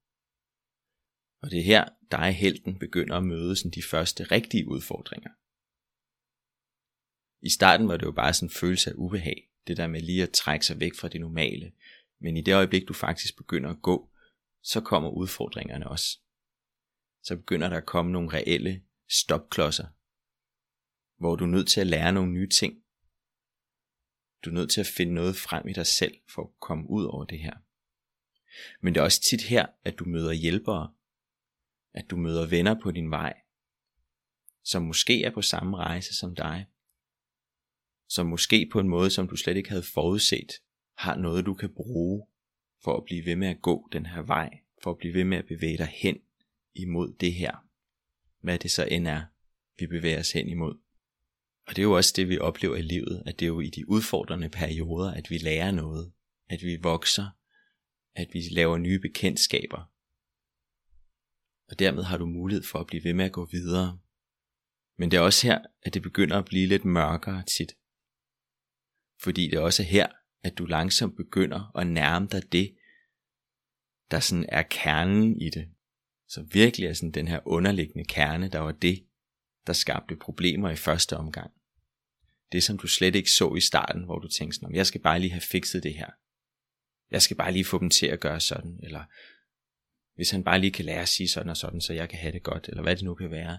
Og 1.47 1.53
det 1.53 1.59
er 1.59 1.65
her, 1.65 1.89
dig 2.11 2.33
helten 2.33 2.79
begynder 2.79 3.17
at 3.17 3.25
møde 3.25 3.57
sådan 3.57 3.71
de 3.71 3.83
første 3.83 4.25
rigtige 4.25 4.69
udfordringer. 4.69 5.31
I 7.41 7.51
starten 7.51 7.89
var 7.89 7.97
det 7.97 8.07
jo 8.07 8.13
bare 8.13 8.35
sådan 8.35 8.47
en 8.47 8.51
følelse 8.51 8.91
af 8.91 8.95
ubehag, 8.97 9.51
det 9.67 9.77
der 9.77 9.87
med 9.87 10.01
lige 10.01 10.23
at 10.23 10.31
trække 10.31 10.67
sig 10.67 10.81
væk 10.81 10.95
fra 10.95 11.09
det 11.09 11.21
normale. 11.21 11.73
Men 12.19 12.37
i 12.37 12.41
det 12.41 12.55
øjeblik, 12.55 12.89
du 12.89 12.93
faktisk 12.93 13.37
begynder 13.37 13.71
at 13.71 13.83
gå, 13.83 14.11
så 14.63 14.81
kommer 14.81 15.11
udfordringerne 15.11 15.89
også. 15.89 16.19
Så 17.23 17.37
begynder 17.37 17.69
der 17.69 17.77
at 17.77 17.87
komme 17.87 18.13
nogle 18.13 18.33
reelle 18.33 18.83
stopklodser, 19.09 19.87
hvor 21.19 21.37
du 21.37 21.45
er 21.45 21.49
nødt 21.49 21.69
til 21.69 21.81
at 21.81 21.87
lære 21.87 22.13
nogle 22.13 22.33
nye 22.33 22.49
ting. 22.49 22.83
Du 24.45 24.51
er 24.51 24.55
nødt 24.55 24.71
til 24.71 24.81
at 24.81 24.87
finde 24.87 25.15
noget 25.15 25.37
frem 25.37 25.69
i 25.69 25.73
dig 25.73 25.87
selv 25.87 26.15
for 26.29 26.43
at 26.43 26.61
komme 26.61 26.91
ud 26.91 27.05
over 27.05 27.25
det 27.25 27.39
her. 27.39 27.55
Men 28.81 28.95
det 28.95 29.01
er 29.01 29.05
også 29.05 29.21
tit 29.21 29.43
her, 29.43 29.67
at 29.85 29.99
du 29.99 30.05
møder 30.05 30.33
hjælpere, 30.33 30.93
at 31.97 32.11
du 32.11 32.17
møder 32.17 32.47
venner 32.47 32.81
på 32.83 32.91
din 32.91 33.11
vej, 33.11 33.35
som 34.65 34.83
måske 34.83 35.25
er 35.25 35.31
på 35.31 35.43
samme 35.43 35.77
rejse 35.77 36.15
som 36.15 36.35
dig, 36.35 36.67
som 38.09 38.27
måske 38.27 38.69
på 38.73 38.81
en 38.81 38.89
måde, 38.89 39.11
som 39.11 39.29
du 39.29 39.37
slet 39.37 39.57
ikke 39.57 39.69
havde 39.69 39.83
forudset, 39.83 40.53
har 40.99 41.17
noget, 41.17 41.47
du 41.47 41.55
kan 41.55 41.75
bruge 41.75 42.27
for 42.85 42.97
at 42.97 43.05
blive 43.05 43.27
ved 43.27 43.37
med 43.37 43.49
at 43.49 43.63
gå 43.63 43.89
den 43.93 44.07
her 44.07 44.23
vej, 44.23 44.61
for 44.83 44.91
at 44.91 44.99
blive 44.99 45.15
ved 45.15 45.25
med 45.25 45.39
at 45.39 45.47
bevæge 45.47 45.79
dig 45.79 45.87
hen 45.87 46.19
imod 46.75 47.15
det 47.21 47.35
her. 47.35 47.67
Hvad 48.41 48.59
det 48.59 48.71
så 48.71 48.85
end 48.85 49.09
er, 49.09 49.23
vi 49.79 49.87
bevæger 49.87 50.21
os 50.21 50.33
hen 50.33 50.49
imod. 50.49 50.79
Og 51.67 51.77
det 51.77 51.79
er 51.79 51.87
jo 51.87 51.97
også 51.97 52.13
det, 52.17 52.29
vi 52.29 52.39
oplever 52.39 52.77
i 52.77 52.83
livet, 52.83 53.23
at 53.27 53.39
det 53.41 53.45
er 53.45 53.49
jo 53.49 53.61
i 53.61 53.71
de 53.71 53.89
udfordrende 53.89 54.49
perioder, 54.49 55.11
at 55.11 55.31
vi 55.31 55.39
lærer 55.39 55.71
noget, 55.71 56.13
at 56.49 56.63
vi 56.63 56.77
vokser, 56.77 57.27
at 58.15 58.29
vi 58.33 58.43
laver 58.51 58.79
nye 58.79 58.99
bekendtskaber. 58.99 59.91
Og 61.69 61.79
dermed 61.79 62.03
har 62.03 62.19
du 62.19 62.27
mulighed 62.27 62.65
for 62.65 62.79
at 62.79 62.87
blive 62.87 63.05
ved 63.05 63.15
med 63.15 63.25
at 63.25 63.33
gå 63.33 63.45
videre. 63.45 63.99
Men 64.99 65.11
det 65.11 65.17
er 65.17 65.21
også 65.21 65.47
her, 65.47 65.59
at 65.83 65.95
det 65.95 66.03
begynder 66.03 66.39
at 66.39 66.45
blive 66.45 66.67
lidt 66.67 66.85
mørkere 66.85 67.43
tit. 67.43 67.73
Fordi 69.23 69.45
det 69.45 69.55
er 69.55 69.61
også 69.61 69.83
her, 69.83 70.07
at 70.43 70.59
du 70.59 70.65
langsomt 70.65 71.17
begynder 71.17 71.77
at 71.79 71.87
nærme 71.87 72.29
dig 72.33 72.53
det, 72.53 72.77
der 74.11 74.21
sådan 74.21 74.47
er 74.49 74.63
kernen 74.63 75.41
i 75.41 75.51
det. 75.51 75.69
Så 76.29 76.43
virkelig 76.43 76.87
er 76.87 76.93
sådan 76.93 77.13
den 77.13 77.29
her 77.29 77.41
underliggende 77.45 78.05
kerne, 78.05 78.49
der 78.49 78.59
var 78.59 78.73
det, 78.73 79.07
der 79.67 79.73
skabte 79.73 80.17
problemer 80.17 80.71
i 80.71 80.77
første 80.77 81.17
omgang. 81.17 81.51
Det 82.53 82.63
som 82.63 82.79
du 82.79 82.87
slet 82.87 83.15
ikke 83.15 83.31
så 83.31 83.55
i 83.55 83.61
starten, 83.61 84.05
hvor 84.05 84.19
du 84.19 84.29
tænkte 84.29 84.57
sådan, 84.57 84.75
jeg 84.75 84.87
skal 84.87 85.01
bare 85.01 85.21
lige 85.21 85.31
have 85.31 85.41
fikset 85.41 85.83
det 85.83 85.95
her. 85.95 86.11
Jeg 87.11 87.23
skal 87.23 87.37
bare 87.37 87.53
lige 87.53 87.65
få 87.65 87.79
dem 87.79 87.91
til 87.91 88.07
at 88.07 88.21
gøre 88.21 88.41
sådan, 88.41 88.81
eller 88.83 89.05
hvis 90.17 90.31
han 90.31 90.45
bare 90.45 90.61
lige 90.61 90.71
kan 90.71 90.85
lære 90.85 91.03
at 91.03 91.09
sige 91.09 91.29
sådan 91.29 91.51
og 91.51 91.57
sådan, 91.57 91.81
så 91.81 91.93
jeg 91.93 92.09
kan 92.09 92.19
have 92.19 92.33
det 92.33 92.43
godt, 92.43 92.69
eller 92.69 92.83
hvad 92.83 92.97
det 92.97 93.05
nu 93.05 93.15
kan 93.15 93.31
være. 93.31 93.59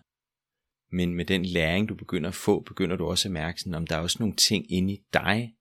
Men 0.91 1.13
med 1.13 1.25
den 1.25 1.45
læring, 1.45 1.89
du 1.89 1.95
begynder 1.95 2.29
at 2.29 2.35
få, 2.35 2.59
begynder 2.59 2.95
du 2.95 3.05
også 3.05 3.27
at 3.27 3.31
mærke, 3.31 3.59
sådan, 3.59 3.73
om 3.73 3.87
der 3.87 3.95
er 3.95 3.99
også 3.99 4.17
nogle 4.19 4.35
ting 4.35 4.71
inde 4.71 4.93
i 4.93 5.03
dig, 5.13 5.55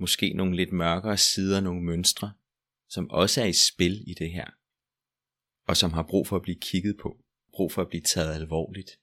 måske 0.00 0.32
nogle 0.32 0.56
lidt 0.56 0.72
mørkere 0.72 1.16
sider, 1.16 1.60
nogle 1.60 1.82
mønstre, 1.82 2.32
som 2.88 3.10
også 3.10 3.42
er 3.42 3.46
i 3.46 3.52
spil 3.52 4.10
i 4.10 4.14
det 4.14 4.32
her, 4.32 4.50
og 5.68 5.76
som 5.76 5.92
har 5.92 6.02
brug 6.02 6.26
for 6.26 6.36
at 6.36 6.42
blive 6.42 6.60
kigget 6.60 6.96
på, 7.02 7.24
brug 7.52 7.72
for 7.72 7.82
at 7.82 7.88
blive 7.88 8.02
taget 8.02 8.34
alvorligt. 8.34 9.00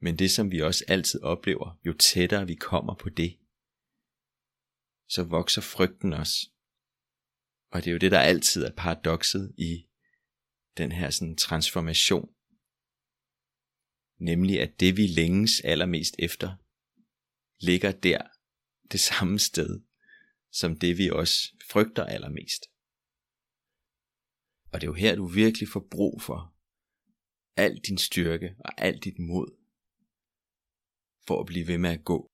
Men 0.00 0.18
det 0.18 0.30
som 0.30 0.50
vi 0.50 0.62
også 0.62 0.84
altid 0.88 1.22
oplever, 1.22 1.78
jo 1.86 1.92
tættere 1.92 2.46
vi 2.46 2.54
kommer 2.54 2.94
på 2.94 3.08
det, 3.08 3.38
så 5.08 5.22
vokser 5.22 5.62
frygten 5.62 6.12
også. 6.12 6.50
Og 7.70 7.80
det 7.80 7.86
er 7.86 7.92
jo 7.92 7.98
det, 7.98 8.10
der 8.10 8.20
altid 8.20 8.64
er 8.64 8.74
paradokset 8.76 9.54
i 9.58 9.86
den 10.76 10.92
her 10.92 11.10
sådan 11.10 11.36
transformation. 11.36 12.34
Nemlig 14.18 14.60
at 14.60 14.80
det 14.80 14.96
vi 14.96 15.06
længes 15.06 15.60
allermest 15.60 16.14
efter, 16.18 16.56
ligger 17.64 17.92
der 17.92 18.22
det 18.92 19.00
samme 19.00 19.38
sted, 19.38 19.80
som 20.52 20.78
det 20.78 20.98
vi 20.98 21.10
også 21.10 21.56
frygter 21.70 22.04
allermest. 22.04 22.62
Og 24.72 24.80
det 24.80 24.86
er 24.86 24.90
jo 24.90 24.94
her, 24.94 25.16
du 25.16 25.26
virkelig 25.26 25.68
får 25.68 25.86
brug 25.90 26.22
for 26.22 26.54
al 27.56 27.78
din 27.78 27.98
styrke 27.98 28.54
og 28.58 28.80
al 28.80 28.98
dit 28.98 29.18
mod, 29.18 29.48
for 31.26 31.40
at 31.40 31.46
blive 31.46 31.66
ved 31.66 31.78
med 31.78 31.90
at 31.90 32.04
gå. 32.04 32.30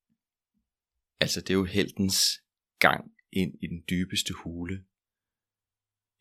Altså 1.21 1.41
det 1.41 1.51
er 1.51 1.55
jo 1.55 1.65
heltens 1.65 2.43
gang 2.79 3.13
ind 3.33 3.55
i 3.63 3.67
den 3.67 3.85
dybeste 3.91 4.35
hule, 4.35 4.85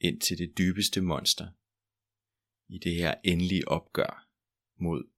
ind 0.07 0.21
til 0.21 0.37
det 0.37 0.57
dybeste 0.57 1.01
monster, 1.01 1.47
i 2.67 2.77
det 2.77 2.95
her 2.95 3.15
endelige 3.23 3.67
opgør 3.67 4.27
mod 4.77 5.09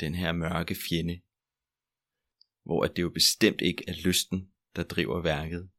den 0.00 0.14
her 0.14 0.32
mørke 0.32 0.74
fjende, 0.74 1.20
hvor 2.62 2.84
at 2.84 2.96
det 2.96 3.02
jo 3.02 3.10
bestemt 3.10 3.60
ikke 3.60 3.84
er 3.88 3.94
lysten, 4.04 4.52
der 4.76 4.82
driver 4.82 5.22
værket. 5.22 5.70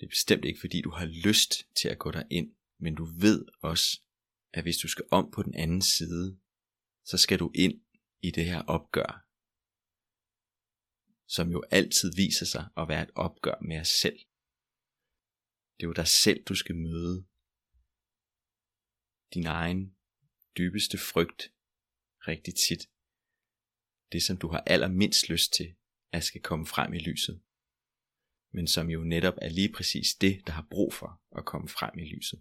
Det 0.00 0.06
er 0.06 0.10
bestemt 0.10 0.44
ikke 0.44 0.60
fordi 0.60 0.80
du 0.82 0.90
har 0.90 1.06
lyst 1.06 1.66
til 1.74 1.88
at 1.88 1.98
gå 1.98 2.10
der 2.10 2.22
ind, 2.30 2.54
men 2.78 2.94
du 2.94 3.04
ved 3.04 3.46
også, 3.60 4.00
at 4.52 4.62
hvis 4.62 4.76
du 4.76 4.88
skal 4.88 5.04
om 5.10 5.30
på 5.30 5.42
den 5.42 5.54
anden 5.54 5.82
side, 5.82 6.38
så 7.04 7.18
skal 7.18 7.38
du 7.38 7.50
ind 7.54 7.80
i 8.22 8.30
det 8.30 8.44
her 8.44 8.62
opgør, 8.62 9.26
som 11.26 11.50
jo 11.50 11.62
altid 11.70 12.12
viser 12.16 12.46
sig 12.46 12.68
at 12.76 12.88
være 12.88 13.02
et 13.02 13.10
opgør 13.14 13.58
med 13.62 13.80
os 13.80 13.88
selv. 13.88 14.18
Det 15.80 15.86
er 15.86 15.88
jo 15.88 15.92
dig 15.92 16.06
selv, 16.06 16.44
du 16.44 16.54
skal 16.54 16.76
møde. 16.76 17.26
Din 19.34 19.46
egen 19.46 19.96
dybeste 20.58 20.98
frygt 20.98 21.52
rigtig 22.28 22.54
tit 22.54 22.88
det 24.12 24.22
som 24.22 24.36
du 24.36 24.48
har 24.48 24.62
allermindst 24.66 25.28
lyst 25.28 25.52
til, 25.52 25.76
at 26.12 26.24
skal 26.24 26.42
komme 26.42 26.66
frem 26.66 26.92
i 26.92 26.98
lyset. 26.98 27.42
Men 28.52 28.66
som 28.66 28.90
jo 28.90 29.04
netop 29.04 29.34
er 29.42 29.48
lige 29.48 29.72
præcis 29.72 30.14
det, 30.14 30.46
der 30.46 30.52
har 30.52 30.66
brug 30.70 30.94
for 30.94 31.22
at 31.38 31.44
komme 31.44 31.68
frem 31.68 31.98
i 31.98 32.04
lyset. 32.04 32.40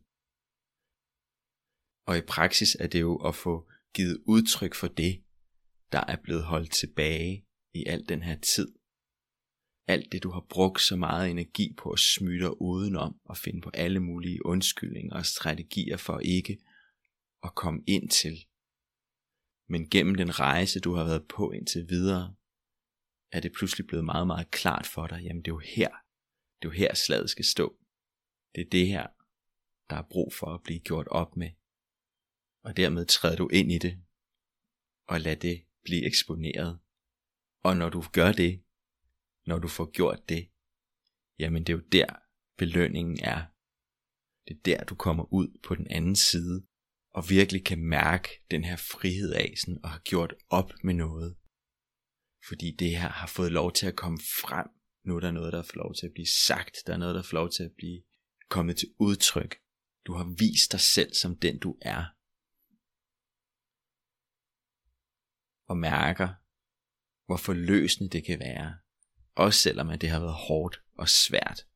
Og 2.05 2.17
i 2.17 2.21
praksis 2.21 2.75
er 2.75 2.87
det 2.87 3.01
jo 3.01 3.15
at 3.15 3.35
få 3.35 3.71
givet 3.93 4.23
udtryk 4.27 4.75
for 4.75 4.87
det, 4.87 5.23
der 5.91 6.03
er 6.07 6.15
blevet 6.23 6.43
holdt 6.43 6.71
tilbage 6.71 7.47
i 7.73 7.85
al 7.85 8.09
den 8.09 8.23
her 8.23 8.39
tid. 8.39 8.78
Alt 9.89 10.11
det 10.11 10.23
du 10.23 10.31
har 10.31 10.45
brugt 10.49 10.81
så 10.81 10.95
meget 10.95 11.31
energi 11.31 11.73
på 11.77 11.89
at 11.91 11.99
smytte 11.99 12.61
udenom 12.61 13.19
og 13.25 13.37
finde 13.37 13.61
på 13.61 13.69
alle 13.73 13.99
mulige 13.99 14.45
undskyldninger 14.45 15.15
og 15.15 15.25
strategier 15.25 15.97
for 15.97 16.19
ikke 16.19 16.57
at 17.43 17.55
komme 17.55 17.83
ind 17.87 18.09
til. 18.09 18.37
Men 19.69 19.89
gennem 19.89 20.15
den 20.15 20.39
rejse, 20.39 20.79
du 20.79 20.93
har 20.93 21.03
været 21.03 21.27
på 21.27 21.51
indtil 21.51 21.89
videre, 21.89 22.35
er 23.31 23.39
det 23.39 23.51
pludselig 23.57 23.87
blevet 23.87 24.05
meget, 24.05 24.27
meget 24.27 24.51
klart 24.51 24.87
for 24.87 25.07
dig, 25.07 25.21
jamen 25.23 25.41
det 25.41 25.51
er 25.51 25.55
jo 25.55 25.61
her, 25.75 25.89
det 26.59 26.67
er 26.67 26.69
jo 26.69 26.71
her 26.71 26.93
slaget 26.93 27.29
skal 27.29 27.45
stå. 27.45 27.75
Det 28.55 28.61
er 28.61 28.69
det 28.69 28.87
her, 28.87 29.07
der 29.89 29.95
er 29.95 30.07
brug 30.11 30.33
for 30.33 30.47
at 30.47 30.63
blive 30.63 30.79
gjort 30.79 31.07
op 31.07 31.37
med. 31.37 31.51
Og 32.63 32.77
dermed 32.77 33.05
træder 33.05 33.35
du 33.35 33.47
ind 33.47 33.71
i 33.71 33.77
det, 33.77 34.03
og 35.07 35.21
lad 35.21 35.35
det 35.35 35.65
blive 35.83 36.05
eksponeret. 36.05 36.79
Og 37.63 37.77
når 37.77 37.89
du 37.89 38.03
gør 38.13 38.31
det, 38.31 38.63
når 39.49 39.59
du 39.59 39.67
får 39.67 39.87
gjort 39.99 40.21
det, 40.29 40.43
jamen 41.39 41.61
det 41.63 41.73
er 41.73 41.77
jo 41.77 41.83
der 41.91 42.09
belønningen 42.57 43.17
er. 43.33 43.41
Det 44.47 44.53
er 44.57 44.61
der, 44.69 44.83
du 44.83 44.95
kommer 44.95 45.33
ud 45.33 45.59
på 45.63 45.75
den 45.75 45.87
anden 45.97 46.15
side, 46.15 46.65
og 47.17 47.29
virkelig 47.29 47.65
kan 47.65 47.79
mærke 47.97 48.29
den 48.51 48.63
her 48.63 48.75
frihed 48.75 49.31
af, 49.33 49.53
sådan, 49.57 49.79
og 49.83 49.89
har 49.89 49.99
gjort 50.11 50.33
op 50.49 50.71
med 50.83 50.93
noget. 50.93 51.37
Fordi 52.47 52.75
det 52.79 52.89
her 52.89 53.09
har 53.09 53.27
fået 53.27 53.51
lov 53.51 53.73
til 53.73 53.87
at 53.87 53.95
komme 53.95 54.19
frem. 54.41 54.67
Nu 55.05 55.15
er 55.15 55.19
der 55.19 55.31
noget, 55.31 55.53
der 55.53 55.63
får 55.63 55.77
lov 55.83 55.93
til 55.95 56.05
at 56.05 56.13
blive 56.13 56.33
sagt. 56.47 56.75
Der 56.87 56.93
er 56.93 56.97
noget, 56.97 57.15
der 57.15 57.23
får 57.23 57.37
lov 57.41 57.49
til 57.49 57.63
at 57.63 57.73
blive 57.77 58.01
kommet 58.49 58.77
til 58.77 58.89
udtryk. 58.99 59.53
Du 60.05 60.13
har 60.13 60.35
vist 60.43 60.71
dig 60.71 60.79
selv 60.79 61.13
som 61.13 61.37
den 61.37 61.59
du 61.59 61.77
er. 61.81 62.03
Og 65.71 65.77
mærker, 65.77 66.29
hvor 67.27 67.37
forløsende 67.37 68.09
det 68.09 68.25
kan 68.25 68.39
være. 68.39 68.77
Også 69.39 69.59
selvom 69.59 69.89
at 69.89 70.01
det 70.01 70.09
har 70.09 70.19
været 70.19 70.33
hårdt 70.33 70.81
og 70.97 71.09
svært. 71.09 71.67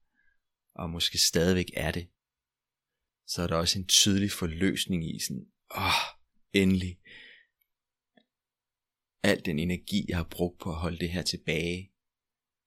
Og 0.75 0.89
måske 0.89 1.17
stadigvæk 1.17 1.71
er 1.75 1.91
det. 1.91 2.09
Så 3.27 3.41
er 3.41 3.47
der 3.47 3.55
også 3.55 3.79
en 3.79 3.87
tydelig 3.87 4.31
forløsning 4.31 5.15
i 5.15 5.19
sådan, 5.19 5.51
åh, 5.75 6.03
endelig. 6.53 6.99
Al 9.23 9.45
den 9.45 9.59
energi, 9.59 10.05
jeg 10.07 10.17
har 10.17 10.27
brugt 10.31 10.59
på 10.59 10.69
at 10.69 10.75
holde 10.75 10.99
det 10.99 11.09
her 11.09 11.21
tilbage, 11.21 11.91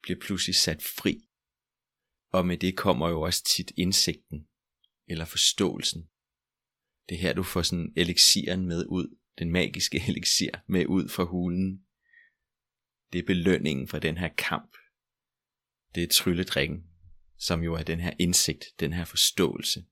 bliver 0.02 0.20
pludselig 0.20 0.54
sat 0.54 0.82
fri. 0.82 1.28
Og 2.32 2.46
med 2.46 2.56
det 2.56 2.76
kommer 2.76 3.08
jo 3.08 3.20
også 3.20 3.44
tit 3.44 3.72
indsigten, 3.76 4.48
eller 5.08 5.24
forståelsen. 5.24 6.08
Det 7.08 7.14
er 7.14 7.18
her, 7.18 7.32
du 7.32 7.42
får 7.42 7.62
sådan 7.62 7.92
elixiren 7.96 8.66
med 8.66 8.86
ud, 8.86 9.18
den 9.38 9.50
magiske 9.50 10.02
elixir 10.08 10.50
med 10.66 10.86
ud 10.86 11.08
fra 11.08 11.24
hulen. 11.24 11.86
Det 13.12 13.18
er 13.18 13.26
belønningen 13.26 13.88
for 13.88 13.98
den 13.98 14.18
her 14.18 14.28
kamp. 14.28 14.76
Det 15.96 16.04
er 16.04 16.08
trylledrikken, 16.08 16.84
som 17.38 17.62
jo 17.62 17.74
er 17.74 17.82
den 17.82 18.00
her 18.00 18.12
indsigt, 18.18 18.64
den 18.80 18.92
her 18.92 19.04
forståelse. 19.04 19.84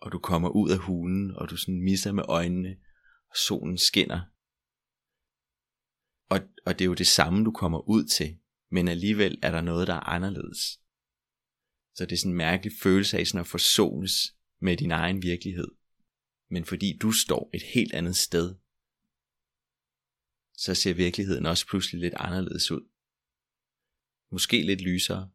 Og 0.00 0.12
du 0.12 0.18
kommer 0.18 0.48
ud 0.48 0.70
af 0.70 0.78
hulen, 0.78 1.30
og 1.30 1.50
du 1.50 1.56
sådan 1.56 1.80
misser 1.80 2.12
med 2.12 2.24
øjnene, 2.28 2.76
og 3.30 3.36
solen 3.36 3.78
skinner. 3.78 4.20
Og, 6.28 6.40
og 6.66 6.78
det 6.78 6.84
er 6.84 6.86
jo 6.86 6.94
det 6.94 7.06
samme, 7.06 7.44
du 7.44 7.50
kommer 7.50 7.88
ud 7.88 8.04
til, 8.04 8.38
men 8.70 8.88
alligevel 8.88 9.38
er 9.42 9.50
der 9.50 9.60
noget, 9.60 9.88
der 9.88 9.94
er 9.94 10.08
anderledes. 10.08 10.58
Så 11.94 12.04
det 12.04 12.12
er 12.12 12.16
sådan 12.16 12.32
en 12.32 12.36
mærkelig 12.36 12.72
følelse 12.82 13.18
af 13.18 13.26
sådan 13.26 13.40
at 13.40 13.46
forsones 13.46 14.36
med 14.60 14.76
din 14.76 14.90
egen 14.90 15.22
virkelighed. 15.22 15.68
Men 16.50 16.64
fordi 16.64 16.98
du 17.02 17.12
står 17.12 17.50
et 17.54 17.62
helt 17.62 17.92
andet 17.92 18.16
sted, 18.16 18.54
så 20.56 20.74
ser 20.74 20.94
virkeligheden 20.94 21.46
også 21.46 21.66
pludselig 21.66 22.00
lidt 22.00 22.14
anderledes 22.16 22.70
ud. 22.70 22.91
Måske 24.32 24.62
lidt 24.62 24.80
lysere, 24.80 25.30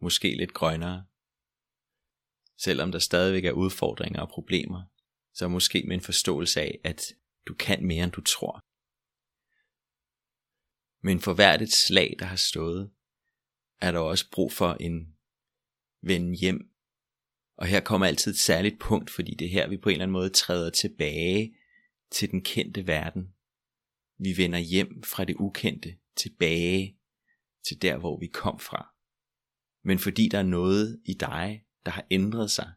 måske 0.00 0.36
lidt 0.36 0.54
grønnere. 0.54 1.04
Selvom 2.58 2.92
der 2.92 2.98
stadigvæk 2.98 3.44
er 3.44 3.52
udfordringer 3.52 4.20
og 4.20 4.28
problemer, 4.28 4.82
så 5.34 5.48
måske 5.48 5.82
med 5.82 5.94
en 5.94 6.00
forståelse 6.00 6.60
af, 6.60 6.80
at 6.84 7.14
du 7.46 7.54
kan 7.54 7.86
mere 7.86 8.04
end 8.04 8.12
du 8.12 8.20
tror. 8.20 8.64
Men 11.06 11.20
for 11.20 11.34
hvert 11.34 11.62
et 11.62 11.72
slag, 11.72 12.16
der 12.18 12.24
har 12.24 12.36
stået, 12.36 12.90
er 13.80 13.92
der 13.92 13.98
også 13.98 14.30
brug 14.30 14.52
for 14.52 14.76
en 14.80 15.16
vende 16.02 16.38
hjem. 16.38 16.70
Og 17.56 17.66
her 17.66 17.80
kommer 17.80 18.06
altid 18.06 18.32
et 18.32 18.38
særligt 18.38 18.80
punkt, 18.80 19.10
fordi 19.10 19.34
det 19.34 19.44
er 19.44 19.50
her, 19.50 19.68
vi 19.68 19.76
på 19.76 19.88
en 19.88 19.92
eller 19.92 20.02
anden 20.02 20.12
måde 20.12 20.30
træder 20.30 20.70
tilbage 20.70 21.56
til 22.10 22.30
den 22.30 22.42
kendte 22.42 22.86
verden. 22.86 23.34
Vi 24.18 24.36
vender 24.36 24.58
hjem 24.58 25.02
fra 25.02 25.24
det 25.24 25.36
ukendte, 25.38 25.96
tilbage 26.16 26.99
til 27.66 27.82
der, 27.82 27.98
hvor 27.98 28.20
vi 28.20 28.26
kom 28.26 28.60
fra. 28.60 28.94
Men 29.84 29.98
fordi 29.98 30.28
der 30.28 30.38
er 30.38 30.42
noget 30.42 31.00
i 31.04 31.14
dig, 31.14 31.64
der 31.84 31.90
har 31.90 32.06
ændret 32.10 32.50
sig, 32.50 32.72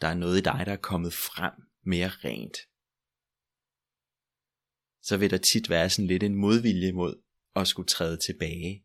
der 0.00 0.08
er 0.08 0.14
noget 0.14 0.38
i 0.38 0.42
dig, 0.42 0.62
der 0.66 0.72
er 0.72 0.76
kommet 0.76 1.12
frem 1.12 1.52
mere 1.84 2.08
rent, 2.08 2.56
så 5.02 5.16
vil 5.16 5.30
der 5.30 5.38
tit 5.38 5.70
være 5.70 5.90
sådan 5.90 6.06
lidt 6.06 6.22
en 6.22 6.34
modvilje 6.34 6.92
mod 6.92 7.22
at 7.56 7.68
skulle 7.68 7.86
træde 7.86 8.16
tilbage 8.16 8.84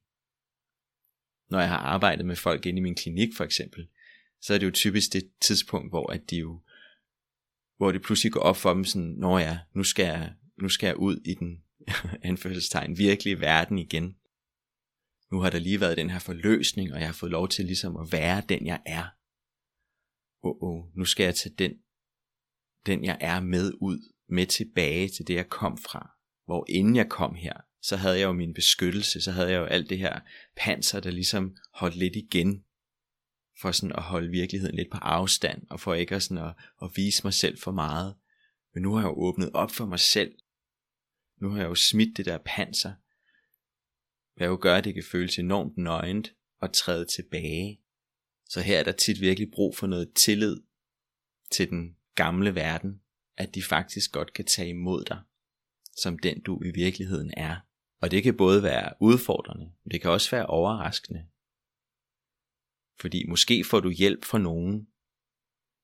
når 1.50 1.60
jeg 1.60 1.70
har 1.70 1.78
arbejdet 1.78 2.26
med 2.26 2.36
folk 2.36 2.66
inde 2.66 2.78
i 2.78 2.82
min 2.82 2.96
klinik 2.96 3.30
for 3.38 3.44
eksempel, 3.44 3.88
så 4.42 4.54
er 4.54 4.58
det 4.58 4.66
jo 4.66 4.72
typisk 4.72 5.14
det 5.14 5.32
tidspunkt, 5.42 5.92
hvor 5.92 6.12
at 6.12 6.30
de 6.30 6.38
jo, 6.38 6.62
hvor 7.78 7.92
det 7.92 8.02
pludselig 8.02 8.32
går 8.32 8.40
op 8.40 8.58
for 8.58 8.74
dem 8.74 8.86
sådan, 8.86 9.08
når 9.18 9.40
jeg, 9.40 9.60
nu 9.74 9.84
skal 9.84 10.04
jeg, 10.06 10.34
nu 10.62 10.70
skal 10.70 10.88
jeg 10.88 10.98
ud 10.98 11.22
i 11.26 11.34
den 11.34 11.64
anførselstegn 12.30 12.98
virkelige 12.98 13.40
verden 13.40 13.80
igen. 13.80 14.16
Nu 15.32 15.40
har 15.40 15.50
der 15.50 15.60
lige 15.60 15.82
været 15.82 15.98
den 15.98 16.10
her 16.10 16.20
forløsning, 16.20 16.94
og 16.94 17.00
jeg 17.00 17.08
har 17.08 17.14
fået 17.14 17.32
lov 17.32 17.50
til 17.50 17.66
ligesom 17.66 17.98
at 17.98 18.12
være 18.12 18.44
den 18.50 18.66
jeg 18.66 18.82
er. 18.86 19.06
Åh, 20.44 20.56
oh, 20.62 20.70
oh, 20.70 20.98
nu 20.98 21.06
skal 21.06 21.24
jeg 21.24 21.36
tage 21.36 21.56
den, 21.56 21.74
den 22.86 23.04
jeg 23.04 23.18
er 23.22 23.40
med 23.40 23.74
ud, 23.82 24.14
med 24.30 24.46
tilbage 24.46 25.10
til 25.10 25.28
det 25.28 25.34
jeg 25.34 25.50
kom 25.50 25.78
fra. 25.78 26.10
Hvor 26.46 26.66
inden 26.70 26.96
jeg 26.96 27.10
kom 27.10 27.36
her, 27.36 27.54
så 27.82 27.96
havde 27.96 28.20
jeg 28.20 28.26
jo 28.26 28.32
min 28.32 28.54
beskyttelse, 28.54 29.22
så 29.22 29.32
havde 29.32 29.52
jeg 29.52 29.58
jo 29.58 29.66
alt 29.66 29.90
det 29.90 29.98
her 29.98 30.20
panser, 30.58 31.00
der 31.00 31.12
ligesom 31.12 31.58
holdt 31.74 31.96
lidt 31.96 32.16
igen, 32.16 32.64
for 33.62 33.72
sådan 33.72 33.96
at 33.96 34.04
holde 34.04 34.30
virkeligheden 34.30 34.76
lidt 34.76 34.92
på 34.92 34.98
afstand, 34.98 35.68
og 35.70 35.80
for 35.80 35.94
ikke 35.94 36.16
at, 36.16 36.24
sådan 36.24 36.46
at, 36.46 36.54
at 36.82 36.92
vise 36.96 37.24
mig 37.24 37.34
selv 37.34 37.58
for 37.58 37.72
meget. 37.72 38.16
Men 38.74 38.84
nu 38.84 38.94
har 38.94 39.00
jeg 39.02 39.08
jo 39.08 39.22
åbnet 39.22 39.52
op 39.54 39.72
for 39.72 39.86
mig 39.86 40.00
selv. 40.00 40.36
Nu 41.42 41.50
har 41.50 41.60
jeg 41.60 41.70
jo 41.70 41.76
smidt 41.76 42.18
det 42.18 42.26
der 42.26 42.38
panser. 42.46 42.94
Hvad 44.40 44.48
jo 44.48 44.58
gør, 44.62 44.76
at 44.76 44.84
det 44.84 44.94
kan 44.94 45.04
føles 45.04 45.40
enormt 45.40 45.78
nøgent 45.78 46.34
og 46.60 46.74
træde 46.74 47.06
tilbage. 47.06 47.82
Så 48.46 48.62
her 48.62 48.80
er 48.80 48.84
der 48.84 48.92
tit 48.92 49.22
virkelig 49.22 49.52
brug 49.52 49.76
for 49.76 49.88
noget 49.88 50.14
tillid 50.14 50.62
til 51.52 51.70
den 51.70 51.96
gamle 52.16 52.56
verden, 52.56 53.02
at 53.38 53.56
de 53.56 53.64
faktisk 53.64 54.12
godt 54.12 54.34
kan 54.34 54.46
tage 54.46 54.70
imod 54.70 55.06
dig, 55.06 55.22
som 55.98 56.20
den 56.20 56.42
du 56.42 56.62
i 56.64 56.72
virkeligheden 56.72 57.34
er. 57.38 57.56
Og 58.02 58.12
det 58.12 58.24
kan 58.24 58.38
både 58.38 58.64
være 58.64 58.94
udfordrende, 59.02 59.72
men 59.84 59.92
det 59.92 60.02
kan 60.02 60.12
også 60.12 60.32
være 60.32 60.46
overraskende. 60.46 61.26
Fordi 63.00 63.26
måske 63.28 63.64
får 63.64 63.80
du 63.80 63.90
hjælp 63.90 64.26
fra 64.26 64.38
nogen. 64.38 64.88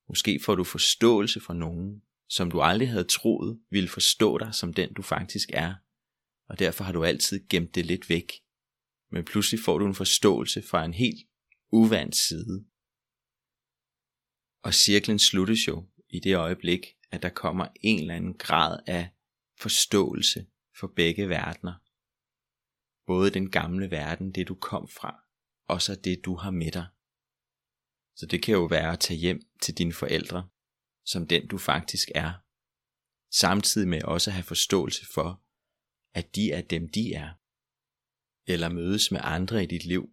Måske 0.08 0.40
får 0.46 0.56
du 0.56 0.64
forståelse 0.64 1.40
fra 1.40 1.54
nogen, 1.54 2.02
som 2.30 2.52
du 2.52 2.62
aldrig 2.62 2.90
havde 2.90 3.04
troet 3.04 3.60
ville 3.70 3.90
forstå 3.90 4.38
dig 4.38 4.54
som 4.54 4.74
den 4.74 4.94
du 4.94 5.02
faktisk 5.02 5.50
er. 5.54 5.74
Og 6.48 6.60
derfor 6.60 6.84
har 6.84 6.92
du 6.92 7.04
altid 7.04 7.48
gemt 7.50 7.76
det 7.76 7.86
lidt 7.86 8.10
væk. 8.10 8.45
Men 9.16 9.26
pludselig 9.26 9.60
får 9.60 9.78
du 9.78 9.86
en 9.86 9.96
forståelse 9.96 10.62
fra 10.62 10.86
en 10.86 10.94
helt 10.94 11.28
uvandt 11.72 12.16
side. 12.16 12.66
Og 14.64 14.74
cirklen 14.74 15.20
sluttes 15.20 15.68
jo 15.68 15.88
i 16.10 16.20
det 16.20 16.36
øjeblik, 16.36 16.86
at 17.12 17.22
der 17.22 17.30
kommer 17.30 17.68
en 17.82 18.00
eller 18.00 18.16
anden 18.16 18.38
grad 18.38 18.80
af 18.88 19.10
forståelse 19.60 20.46
for 20.80 20.88
begge 20.96 21.30
verdener. 21.30 21.74
Både 23.06 23.32
den 23.32 23.52
gamle 23.52 23.92
verden, 23.92 24.32
det 24.32 24.48
du 24.48 24.56
kom 24.56 24.88
fra, 24.88 25.24
og 25.68 25.82
så 25.82 25.96
det 25.96 26.26
du 26.26 26.36
har 26.36 26.52
med 26.52 26.72
dig. 26.72 26.88
Så 28.16 28.26
det 28.26 28.44
kan 28.44 28.54
jo 28.54 28.66
være 28.66 28.94
at 28.94 29.00
tage 29.00 29.20
hjem 29.20 29.42
til 29.62 29.78
dine 29.78 29.94
forældre, 29.94 30.50
som 31.06 31.28
den 31.28 31.48
du 31.48 31.58
faktisk 31.58 32.08
er. 32.16 32.34
Samtidig 33.32 33.88
med 33.88 34.04
også 34.04 34.30
at 34.30 34.34
have 34.34 34.44
forståelse 34.44 35.06
for, 35.14 35.44
at 36.14 36.36
de 36.36 36.52
er 36.52 36.62
dem 36.62 36.90
de 36.90 37.14
er. 37.14 37.45
Eller 38.48 38.70
mødes 38.70 39.12
med 39.12 39.20
andre 39.24 39.64
i 39.64 39.66
dit 39.66 39.86
liv, 39.86 40.10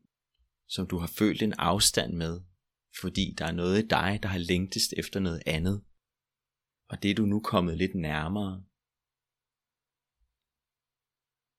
som 0.69 0.87
du 0.87 0.99
har 0.99 1.07
følt 1.07 1.43
en 1.43 1.53
afstand 1.53 2.13
med, 2.15 2.41
fordi 3.01 3.35
der 3.39 3.47
er 3.47 3.53
noget 3.53 3.85
i 3.85 3.87
dig, 3.87 4.19
der 4.23 4.29
har 4.29 4.39
længtest 4.39 4.95
efter 4.97 5.21
noget 5.21 5.43
andet. 5.47 5.85
Og 6.89 7.03
det 7.03 7.11
er 7.11 7.15
du 7.15 7.27
nu 7.27 7.41
kommet 7.41 7.79
lidt 7.79 7.95
nærmere, 7.95 8.65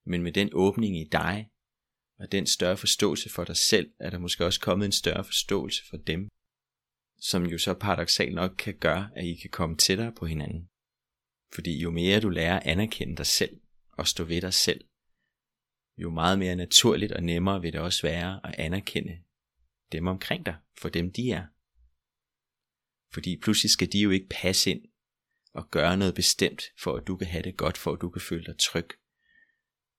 men 0.05 0.23
med 0.23 0.31
den 0.31 0.49
åbning 0.53 0.97
i 0.97 1.09
dig, 1.11 1.49
og 2.19 2.31
den 2.31 2.47
større 2.47 2.77
forståelse 2.77 3.29
for 3.29 3.43
dig 3.43 3.57
selv, 3.57 3.93
er 3.99 4.09
der 4.09 4.19
måske 4.19 4.45
også 4.45 4.59
kommet 4.59 4.85
en 4.85 4.91
større 4.91 5.23
forståelse 5.23 5.83
for 5.89 5.97
dem, 5.97 6.29
som 7.19 7.45
jo 7.45 7.57
så 7.57 7.73
paradoxalt 7.73 8.35
nok 8.35 8.55
kan 8.57 8.77
gøre, 8.77 9.09
at 9.15 9.25
I 9.25 9.35
kan 9.35 9.49
komme 9.49 9.77
tættere 9.77 10.13
på 10.19 10.25
hinanden. 10.25 10.69
Fordi 11.53 11.81
jo 11.81 11.91
mere 11.91 12.19
du 12.19 12.29
lærer 12.29 12.59
at 12.59 12.67
anerkende 12.67 13.15
dig 13.15 13.25
selv 13.25 13.61
og 13.91 14.07
stå 14.07 14.23
ved 14.23 14.41
dig 14.41 14.53
selv, 14.53 14.85
jo 15.97 16.09
meget 16.09 16.39
mere 16.39 16.55
naturligt 16.55 17.11
og 17.11 17.23
nemmere 17.23 17.61
vil 17.61 17.73
det 17.73 17.81
også 17.81 18.01
være 18.01 18.39
at 18.43 18.55
anerkende 18.57 19.19
dem 19.91 20.07
omkring 20.07 20.45
dig, 20.45 20.55
for 20.77 20.89
dem 20.89 21.11
de 21.11 21.31
er. 21.31 21.45
Fordi 23.13 23.39
pludselig 23.41 23.69
skal 23.69 23.91
de 23.91 23.99
jo 23.99 24.09
ikke 24.09 24.29
passe 24.29 24.71
ind 24.71 24.81
og 25.53 25.71
gøre 25.71 25.97
noget 25.97 26.15
bestemt, 26.15 26.63
for 26.79 26.95
at 26.95 27.07
du 27.07 27.17
kan 27.17 27.27
have 27.27 27.43
det 27.43 27.57
godt, 27.57 27.77
for 27.77 27.93
at 27.93 28.01
du 28.01 28.09
kan 28.09 28.21
føle 28.21 28.45
dig 28.45 28.57
tryg. 28.57 28.89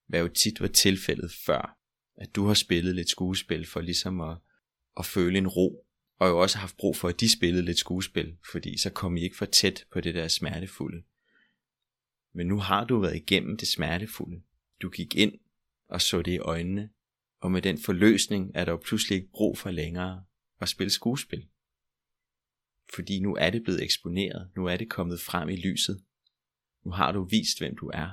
Hvad 0.07 0.21
jo 0.21 0.29
tit 0.29 0.61
var 0.61 0.67
tilfældet 0.67 1.33
før, 1.47 1.79
at 2.17 2.37
du 2.37 2.47
har 2.47 2.55
spillet 2.55 2.95
lidt 2.95 3.09
skuespil 3.09 3.67
for 3.67 3.81
ligesom 3.81 4.21
at, 4.21 4.37
at 4.97 5.07
føle 5.07 5.39
en 5.39 5.49
ro, 5.49 5.87
og 6.19 6.29
jo 6.29 6.39
også 6.39 6.59
haft 6.59 6.77
brug 6.77 6.97
for, 6.97 7.09
at 7.09 7.21
de 7.21 7.33
spillede 7.33 7.65
lidt 7.65 7.79
skuespil, 7.79 8.37
fordi 8.53 8.79
så 8.79 8.91
kom 8.91 9.17
I 9.17 9.23
ikke 9.23 9.37
for 9.37 9.47
tæt 9.47 9.87
på 9.93 10.01
det 10.01 10.15
der 10.15 10.29
smertefulde. 10.29 11.03
Men 12.35 12.47
nu 12.47 12.59
har 12.59 12.85
du 12.85 12.99
været 12.99 13.17
igennem 13.17 13.57
det 13.57 13.69
smertefulde. 13.69 14.43
Du 14.83 14.91
gik 14.91 15.15
ind 15.15 15.33
og 15.89 16.01
så 16.01 16.23
det 16.23 16.33
i 16.33 16.39
øjnene, 16.39 16.91
og 17.41 17.51
med 17.53 17.63
den 17.63 17.79
forløsning 17.79 18.51
er 18.55 18.65
der 18.65 18.73
jo 18.73 18.83
pludselig 18.85 19.17
ikke 19.17 19.31
brug 19.33 19.59
for 19.59 19.71
længere 19.71 20.25
at 20.61 20.69
spille 20.69 20.91
skuespil. 20.91 21.49
Fordi 22.95 23.21
nu 23.21 23.37
er 23.37 23.51
det 23.51 23.63
blevet 23.63 23.83
eksponeret, 23.83 24.51
nu 24.57 24.67
er 24.67 24.77
det 24.77 24.91
kommet 24.91 25.21
frem 25.21 25.49
i 25.49 25.57
lyset. 25.57 26.05
Nu 26.85 26.91
har 26.91 27.13
du 27.13 27.25
vist, 27.25 27.59
hvem 27.59 27.77
du 27.77 27.91
er. 27.95 28.11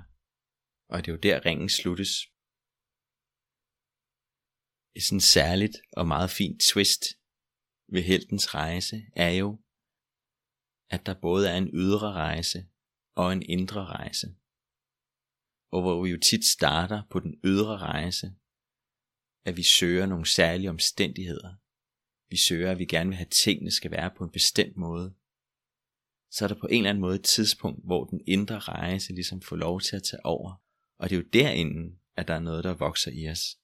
Og 0.89 1.05
det 1.05 1.07
er 1.07 1.15
jo 1.15 1.19
der 1.19 1.45
ringen 1.45 1.69
sluttes. 1.69 2.13
Et 4.95 5.03
sådan 5.03 5.21
særligt 5.21 5.77
og 5.97 6.07
meget 6.07 6.29
fint 6.29 6.61
twist 6.61 7.03
ved 7.87 8.03
heltens 8.03 8.55
rejse 8.55 8.97
er 9.15 9.29
jo, 9.29 9.61
at 10.89 11.05
der 11.05 11.21
både 11.21 11.49
er 11.49 11.57
en 11.57 11.69
ydre 11.73 12.11
rejse 12.11 12.59
og 13.15 13.33
en 13.33 13.43
indre 13.43 13.85
rejse. 13.85 14.35
Og 15.71 15.81
hvor 15.81 16.03
vi 16.03 16.09
jo 16.09 16.19
tit 16.19 16.45
starter 16.45 17.01
på 17.09 17.19
den 17.19 17.35
ydre 17.43 17.77
rejse, 17.77 18.33
at 19.45 19.57
vi 19.57 19.63
søger 19.63 20.05
nogle 20.05 20.25
særlige 20.25 20.69
omstændigheder. 20.69 21.55
Vi 22.29 22.37
søger, 22.37 22.71
at 22.71 22.79
vi 22.79 22.85
gerne 22.85 23.09
vil 23.09 23.17
have, 23.17 23.25
at 23.25 23.31
tingene 23.31 23.71
skal 23.71 23.91
være 23.91 24.11
på 24.17 24.23
en 24.23 24.31
bestemt 24.31 24.77
måde. 24.77 25.13
Så 26.31 26.45
er 26.45 26.47
der 26.47 26.55
på 26.61 26.67
en 26.67 26.77
eller 26.77 26.89
anden 26.89 27.01
måde 27.01 27.15
et 27.15 27.23
tidspunkt, 27.23 27.85
hvor 27.85 28.05
den 28.05 28.21
indre 28.27 28.59
rejse 28.59 29.13
ligesom 29.13 29.41
får 29.41 29.55
lov 29.55 29.81
til 29.81 29.95
at 29.95 30.03
tage 30.03 30.25
over. 30.25 30.61
Og 30.99 31.09
det 31.09 31.15
er 31.15 31.19
jo 31.19 31.27
derinde, 31.33 31.97
at 32.15 32.27
der 32.27 32.33
er 32.33 32.39
noget, 32.39 32.63
der 32.63 32.73
vokser 32.73 33.11
i 33.11 33.29
os. 33.29 33.57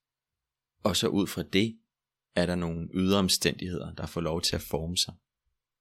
Og 0.83 0.95
så 0.95 1.07
ud 1.07 1.27
fra 1.27 1.43
det, 1.43 1.79
er 2.35 2.45
der 2.45 2.55
nogle 2.55 2.89
ydre 2.93 3.19
omstændigheder, 3.19 3.93
der 3.93 4.05
får 4.05 4.21
lov 4.21 4.41
til 4.41 4.55
at 4.55 4.61
forme 4.61 4.97
sig. 4.97 5.13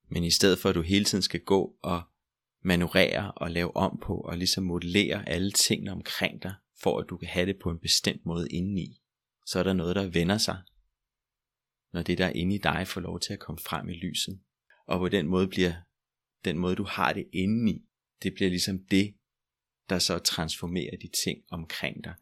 Men 0.09 0.25
i 0.25 0.31
stedet 0.31 0.59
for 0.59 0.69
at 0.69 0.75
du 0.75 0.83
hele 0.83 1.05
tiden 1.05 1.23
skal 1.23 1.41
gå 1.41 1.79
og 1.83 2.03
manøvrere 2.67 3.33
og 3.33 3.51
lave 3.51 3.77
om 3.77 3.99
på 4.03 4.15
og 4.15 4.39
ligesom 4.39 4.65
modellere 4.65 5.29
alle 5.29 5.51
tingene 5.51 5.93
omkring 5.93 6.43
dig, 6.43 6.55
for 6.83 6.99
at 7.01 7.07
du 7.09 7.17
kan 7.17 7.29
have 7.29 7.47
det 7.47 7.59
på 7.59 7.71
en 7.71 7.79
bestemt 7.79 8.27
måde 8.27 8.49
indeni, 8.51 9.03
så 9.47 9.59
er 9.59 9.63
der 9.63 9.73
noget, 9.73 9.97
der 9.97 10.07
vender 10.07 10.39
sig, 10.39 10.63
når 11.93 12.03
det 12.03 12.19
der 12.19 12.29
inde 12.29 12.55
i 12.55 12.59
dig 12.59 12.87
får 12.87 13.01
lov 13.01 13.21
til 13.21 13.33
at 13.33 13.39
komme 13.39 13.59
frem 13.59 13.89
i 13.89 13.93
lyset. 13.93 14.41
Og 14.87 14.99
på 14.99 15.09
den 15.09 15.27
måde 15.27 15.49
bliver 15.49 15.75
den 16.45 16.59
måde, 16.59 16.77
du 16.77 16.85
har 16.85 17.13
det 17.13 17.29
indeni, 17.33 17.85
det 18.23 18.35
bliver 18.35 18.51
ligesom 18.51 18.79
det, 18.91 19.15
der 19.89 19.99
så 19.99 20.19
transformerer 20.19 20.97
de 20.97 21.09
ting 21.25 21.45
omkring 21.51 22.05
dig. 22.05 22.15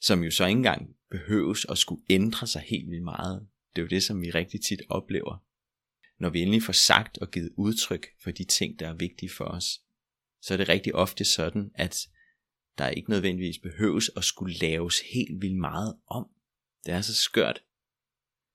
Som 0.00 0.22
jo 0.22 0.30
så 0.30 0.46
ikke 0.46 0.56
engang 0.56 0.96
behøves 1.10 1.64
at 1.64 1.78
skulle 1.78 2.02
ændre 2.10 2.46
sig 2.46 2.62
helt 2.62 2.90
vildt 2.90 3.04
meget. 3.04 3.48
Det 3.76 3.78
er 3.78 3.82
jo 3.82 3.88
det, 3.88 4.02
som 4.02 4.22
vi 4.22 4.30
rigtig 4.30 4.60
tit 4.60 4.82
oplever. 4.88 5.44
Når 6.20 6.30
vi 6.30 6.40
endelig 6.40 6.62
får 6.62 6.72
sagt 6.72 7.18
og 7.18 7.30
givet 7.30 7.52
udtryk 7.56 8.06
for 8.22 8.30
de 8.30 8.44
ting, 8.44 8.78
der 8.78 8.88
er 8.88 8.94
vigtige 8.94 9.30
for 9.30 9.44
os, 9.44 9.80
så 10.40 10.54
er 10.54 10.58
det 10.58 10.68
rigtig 10.68 10.94
ofte 10.94 11.24
sådan, 11.24 11.70
at 11.74 12.08
der 12.78 12.88
ikke 12.88 13.10
nødvendigvis 13.10 13.58
behøves 13.58 14.10
at 14.16 14.24
skulle 14.24 14.54
laves 14.54 15.00
helt 15.12 15.42
vildt 15.42 15.58
meget 15.58 15.96
om. 16.06 16.28
Det 16.86 16.94
er 16.94 17.00
så 17.00 17.14
skørt. 17.14 17.62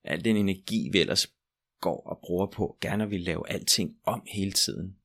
Al 0.04 0.26
den 0.26 0.38
energi, 0.38 0.90
vi 0.92 1.00
ellers 1.00 1.34
går 1.82 2.02
og 2.08 2.20
bruger 2.24 2.46
på, 2.46 2.78
gerne 2.82 3.10
vil 3.10 3.22
lave 3.22 3.50
alting 3.50 3.98
om 4.04 4.24
hele 4.28 4.52
tiden. 4.52 4.98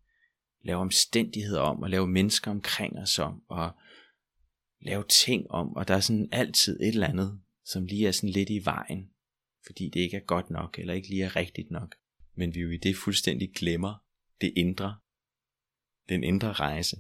Lave 0.63 0.81
omstændigheder 0.81 1.61
om, 1.61 1.83
og 1.83 1.91
lave 1.91 2.09
mennesker 2.09 2.51
omkring 2.51 2.99
os 2.99 3.19
om, 3.19 3.43
og 3.49 3.71
lave 4.81 5.05
ting 5.09 5.51
om, 5.51 5.77
og 5.77 5.89
der 5.89 5.95
er 5.95 6.01
sådan 6.01 6.29
altid 6.33 6.81
et 6.81 6.89
eller 6.89 7.09
andet, 7.09 7.41
som 7.65 7.87
lige 7.87 8.09
er 8.09 8.13
sådan 8.13 8.31
lidt 8.31 8.51
i 8.51 8.65
vejen, 8.65 9.11
fordi 9.67 9.89
det 9.89 10.01
ikke 10.01 10.17
er 10.17 10.21
godt 10.21 10.51
nok, 10.51 10.79
eller 10.79 10.95
ikke 10.95 11.09
lige 11.09 11.25
er 11.25 11.37
rigtigt 11.37 11.71
nok. 11.71 11.95
Men 12.41 12.55
vi 12.55 12.61
jo 12.61 12.71
i 12.71 12.77
det 12.77 12.97
fuldstændig 12.97 13.53
glemmer 13.55 14.05
det 14.41 14.53
indre, 14.57 15.01
den 16.09 16.25
indre 16.25 16.53
rejse, 16.53 16.97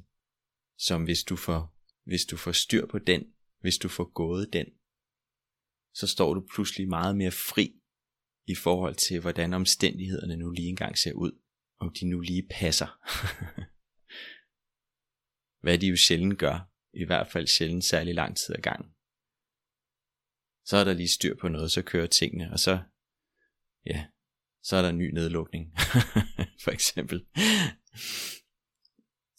som 0.78 1.04
hvis 1.04 1.24
du 1.24 1.36
får, 1.36 1.76
hvis 2.04 2.24
du 2.24 2.36
får 2.36 2.52
styr 2.52 2.86
på 2.86 2.98
den, 2.98 3.34
hvis 3.60 3.78
du 3.78 3.88
får 3.88 4.12
gået 4.12 4.52
den, 4.52 4.66
så 5.94 6.06
står 6.06 6.34
du 6.34 6.46
pludselig 6.54 6.88
meget 6.88 7.16
mere 7.16 7.30
fri 7.30 7.80
i 8.46 8.54
forhold 8.54 8.94
til, 8.94 9.20
hvordan 9.20 9.52
omstændighederne 9.52 10.36
nu 10.36 10.50
lige 10.50 10.68
engang 10.68 10.98
ser 10.98 11.12
ud, 11.12 11.32
om 11.78 11.94
de 11.94 12.08
nu 12.08 12.20
lige 12.20 12.48
passer. 12.50 12.90
Hvad 15.64 15.78
de 15.78 15.86
jo 15.86 15.96
sjældent 15.96 16.38
gør, 16.38 16.70
i 16.92 17.04
hvert 17.04 17.28
fald 17.28 17.46
sjældent 17.46 17.84
særlig 17.84 18.14
lang 18.14 18.36
tid 18.36 18.54
ad 18.56 18.62
gangen. 18.62 18.90
Så 20.64 20.76
er 20.76 20.84
der 20.84 20.92
lige 20.92 21.08
styr 21.08 21.34
på 21.40 21.48
noget, 21.48 21.70
så 21.72 21.82
kører 21.82 22.06
tingene, 22.06 22.52
og 22.52 22.58
så, 22.58 22.82
ja, 23.86 24.06
så 24.62 24.76
er 24.76 24.82
der 24.82 24.88
en 24.88 24.98
ny 24.98 25.10
nedlukning, 25.10 25.74
for 26.64 26.70
eksempel. 26.70 27.26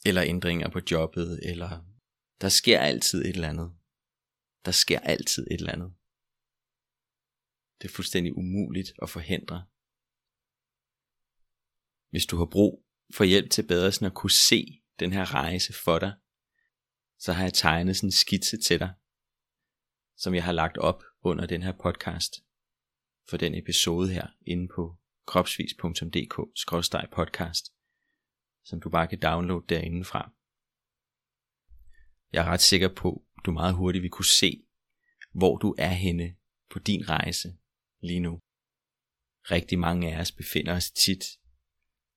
Eller 0.06 0.24
ændringer 0.24 0.70
på 0.70 0.80
jobbet, 0.92 1.40
eller 1.44 1.86
der 2.42 2.50
sker 2.50 2.80
altid 2.80 3.22
et 3.22 3.36
eller 3.36 3.50
andet. 3.50 3.72
Der 4.66 4.72
sker 4.72 5.00
altid 5.00 5.48
et 5.52 5.60
eller 5.60 5.72
andet. 5.72 5.94
Det 7.82 7.88
er 7.88 7.94
fuldstændig 7.94 8.38
umuligt 8.38 8.94
at 9.02 9.10
forhindre. 9.10 9.66
Hvis 12.10 12.26
du 12.26 12.38
har 12.38 12.46
brug 12.46 12.86
for 13.14 13.24
hjælp 13.24 13.50
til 13.52 13.68
bedre 13.68 13.92
sådan 13.92 14.06
at 14.06 14.14
kunne 14.14 14.32
se 14.32 14.82
den 15.00 15.14
her 15.14 15.34
rejse 15.34 15.74
for 15.74 16.00
dig, 16.00 16.14
så 17.20 17.34
har 17.34 17.44
jeg 17.44 17.54
tegnet 17.54 17.98
sådan 17.98 18.08
en 18.08 18.12
skitse 18.12 18.58
til 18.58 18.80
dig, 18.80 18.94
som 20.18 20.36
jeg 20.36 20.44
har 20.44 20.52
lagt 20.52 20.78
op 20.78 21.04
under 21.22 21.46
den 21.46 21.64
her 21.64 21.72
podcast 21.72 22.36
for 23.30 23.38
den 23.38 23.56
episode 23.56 24.14
her 24.14 24.28
inde 24.48 24.68
på 24.76 25.01
kropsvis.dk-podcast, 25.26 27.74
som 28.64 28.82
du 28.82 28.90
bare 28.90 29.08
kan 29.08 29.20
downloade 29.20 29.66
derinde 29.70 30.06
fra. 30.06 30.32
Jeg 32.34 32.46
er 32.46 32.50
ret 32.50 32.62
sikker 32.62 32.96
på, 32.96 33.26
at 33.38 33.46
du 33.46 33.52
meget 33.52 33.76
hurtigt 33.76 34.02
vil 34.02 34.12
kunne 34.12 34.26
se, 34.26 34.66
hvor 35.32 35.58
du 35.58 35.76
er 35.78 35.90
henne 35.90 36.36
på 36.70 36.80
din 36.80 37.10
rejse 37.10 37.58
lige 38.02 38.20
nu. 38.20 38.40
Rigtig 39.52 39.80
mange 39.80 40.16
af 40.16 40.22
os 40.22 40.32
befinder 40.32 40.76
os 40.76 40.92
tit 40.92 41.24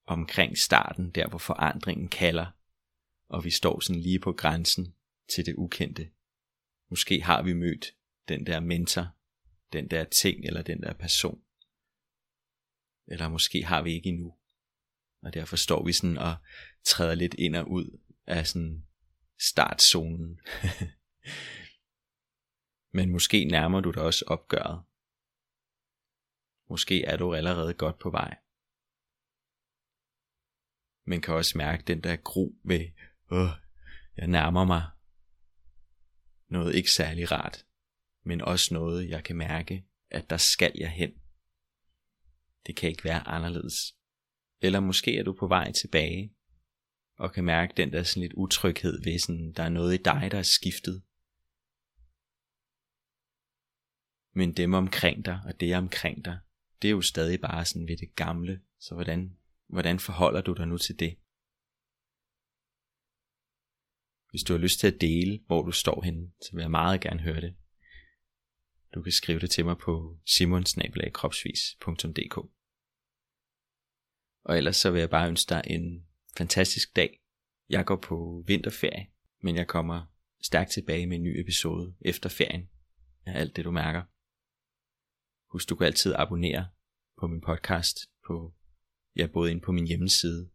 omkring 0.07 0.59
starten, 0.59 1.11
der 1.11 1.29
hvor 1.29 1.39
forandringen 1.39 2.09
kalder, 2.09 2.47
og 3.29 3.45
vi 3.45 3.51
står 3.51 3.81
sådan 3.81 4.03
lige 4.03 4.21
på 4.21 4.33
grænsen 4.33 4.95
til 5.35 5.47
det 5.47 5.55
ukendte. 5.55 6.11
Måske 6.91 7.23
har 7.23 7.43
vi 7.43 7.53
mødt 7.53 7.87
den 8.29 8.47
der 8.47 8.61
mentor, 8.61 9.17
den 9.73 9.91
der 9.91 10.05
ting 10.05 10.45
eller 10.45 10.63
den 10.63 10.83
der 10.83 10.95
person. 10.95 11.44
Eller 13.07 13.29
måske 13.29 13.65
har 13.65 13.83
vi 13.83 13.93
ikke 13.93 14.09
endnu. 14.09 14.35
Og 15.23 15.35
derfor 15.35 15.57
står 15.57 15.85
vi 15.85 15.93
sådan 15.93 16.19
og 16.19 16.37
træder 16.85 17.15
lidt 17.15 17.35
ind 17.35 17.57
og 17.57 17.71
ud 17.71 18.01
af 18.27 18.47
sådan 18.47 18.87
startzonen. 19.41 20.41
Men 22.97 23.11
måske 23.11 23.45
nærmer 23.45 23.81
du 23.81 23.91
dig 23.91 24.03
også 24.03 24.25
opgøret. 24.27 24.83
Måske 26.71 27.05
er 27.05 27.17
du 27.17 27.35
allerede 27.35 27.75
godt 27.75 27.99
på 27.99 28.11
vej. 28.11 28.37
Men 31.07 31.21
kan 31.21 31.35
også 31.35 31.59
mærke 31.59 31.83
den 31.83 32.03
der 32.03 32.17
gro 32.17 32.59
ved, 32.65 32.89
åh, 33.31 33.49
jeg 34.17 34.27
nærmer 34.27 34.65
mig 34.65 34.83
noget 36.49 36.75
ikke 36.75 36.91
særlig 36.91 37.33
rart 37.33 37.65
men 38.25 38.41
også 38.41 38.75
noget, 38.75 39.09
jeg 39.09 39.25
kan 39.25 39.37
mærke, 39.37 39.85
at 40.11 40.31
der 40.31 40.37
skal 40.37 40.73
jeg 40.75 40.91
hen. 40.91 41.13
Det 42.67 42.77
kan 42.77 42.89
ikke 42.89 43.05
være 43.05 43.29
anderledes. 43.29 43.97
Eller 44.61 44.81
måske 44.81 45.19
er 45.19 45.23
du 45.23 45.33
på 45.33 45.47
vej 45.47 45.73
tilbage, 45.73 46.35
og 47.19 47.33
kan 47.33 47.45
mærke 47.45 47.75
den 47.77 47.93
der 47.93 48.03
sådan 48.03 48.23
lidt 48.23 48.33
utryghed 48.33 49.03
ved 49.05 49.19
sådan, 49.19 49.53
der 49.53 49.63
er 49.63 49.69
noget 49.69 49.95
i 49.95 50.03
dig, 50.03 50.29
der 50.31 50.39
er 50.39 50.43
skiftet. 50.43 51.03
Men 54.35 54.53
dem 54.53 54.75
omkring 54.75 55.25
dig, 55.25 55.41
og 55.47 55.61
det 55.61 55.77
omkring 55.77 56.25
dig, 56.25 56.39
det 56.83 56.89
er 56.89 56.93
jo 56.93 57.03
stadig 57.03 57.41
bare 57.41 57.65
sådan 57.65 57.89
ved 57.89 57.97
det 57.97 58.15
gamle, 58.17 58.61
så 58.81 58.95
hvordan, 58.95 59.37
hvordan 59.69 59.99
forholder 59.99 60.41
du 60.41 60.53
dig 60.53 60.69
nu 60.69 60.79
til 60.79 60.99
det? 60.99 61.19
Hvis 64.31 64.43
du 64.43 64.53
har 64.53 64.61
lyst 64.61 64.81
til 64.81 64.87
at 64.87 65.01
dele, 65.01 65.41
hvor 65.47 65.63
du 65.63 65.73
står 65.73 66.03
henne, 66.03 66.33
så 66.41 66.51
vil 66.53 66.61
jeg 66.63 66.71
meget 66.71 67.01
gerne 67.01 67.21
høre 67.21 67.41
det. 67.41 67.55
Du 68.95 69.03
kan 69.03 69.13
skrive 69.13 69.41
det 69.41 69.51
til 69.51 69.65
mig 69.65 69.79
på 69.79 70.19
simonsnabelagkropsvis.dk 70.27 72.37
Og 74.45 74.59
ellers 74.59 74.77
så 74.77 74.91
vil 74.91 74.99
jeg 74.99 75.11
bare 75.11 75.29
ønske 75.29 75.49
dig 75.49 75.63
en 75.67 76.07
fantastisk 76.37 76.97
dag. 76.97 77.21
Jeg 77.69 77.87
går 77.87 77.97
på 77.97 78.45
vinterferie, 78.47 79.07
men 79.41 79.57
jeg 79.57 79.69
kommer 79.69 80.07
stærkt 80.43 80.71
tilbage 80.71 81.07
med 81.07 81.17
en 81.17 81.23
ny 81.23 81.41
episode 81.41 81.95
efter 82.01 82.29
ferien 82.29 82.69
af 83.27 83.41
alt 83.41 83.57
det 83.57 83.65
du 83.65 83.71
mærker. 83.71 84.03
Husk 85.53 85.69
du 85.69 85.77
kan 85.77 85.87
altid 85.87 86.15
abonnere 86.15 86.69
på 87.21 87.27
min 87.27 87.41
podcast 87.41 87.99
på 88.27 88.55
ja, 89.17 89.27
både 89.27 89.51
ind 89.51 89.61
på 89.61 89.73
min 89.73 89.87
hjemmeside 89.87 90.51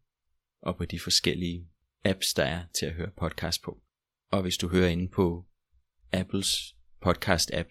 og 0.62 0.76
på 0.76 0.84
de 0.84 1.00
forskellige 1.00 1.70
apps, 2.04 2.34
der 2.34 2.44
er 2.44 2.66
til 2.78 2.86
at 2.86 2.94
høre 2.94 3.10
podcast 3.18 3.62
på. 3.62 3.82
Og 4.30 4.42
hvis 4.42 4.56
du 4.56 4.68
hører 4.68 4.88
inde 4.88 5.08
på 5.08 5.46
Apples 6.12 6.76
podcast 7.00 7.50
app, 7.54 7.68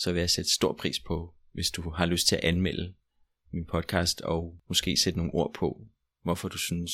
så 0.00 0.12
vil 0.12 0.20
jeg 0.20 0.30
sætte 0.30 0.50
stor 0.50 0.72
pris 0.72 1.00
på, 1.00 1.34
hvis 1.52 1.70
du 1.70 1.90
har 1.90 2.06
lyst 2.06 2.26
til 2.26 2.36
at 2.36 2.44
anmelde 2.44 2.94
min 3.50 3.66
podcast 3.66 4.20
og 4.20 4.60
måske 4.68 4.96
sætte 4.96 5.18
nogle 5.18 5.34
ord 5.34 5.54
på, 5.54 5.86
hvorfor 6.22 6.48
du 6.48 6.58
synes, 6.58 6.92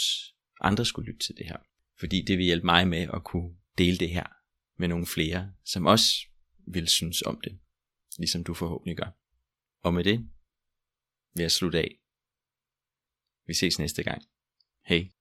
andre 0.61 0.85
skulle 0.85 1.07
lytte 1.13 1.27
til 1.27 1.37
det 1.37 1.47
her. 1.47 1.57
Fordi 1.99 2.23
det 2.23 2.39
vil 2.39 2.47
hjælpe 2.47 2.67
mig 2.67 2.89
med 2.89 3.09
at 3.15 3.25
kunne 3.25 3.57
dele 3.79 3.99
det 3.99 4.11
her 4.11 4.27
med 4.77 4.89
nogle 4.89 5.07
flere, 5.07 5.53
som 5.65 5.87
også 5.87 6.15
vil 6.67 6.89
synes 6.89 7.23
om 7.23 7.41
det, 7.45 7.59
ligesom 8.19 8.45
du 8.45 8.55
forhåbentlig 8.55 8.97
gør. 8.97 9.11
Og 9.83 9.95
med 9.95 10.05
det 10.05 10.19
vil 11.35 11.43
jeg 11.43 11.53
slutte 11.53 11.79
af. 11.79 11.99
Vi 13.47 13.55
ses 13.55 13.79
næste 13.79 14.03
gang. 14.03 14.23
Hej. 14.85 15.16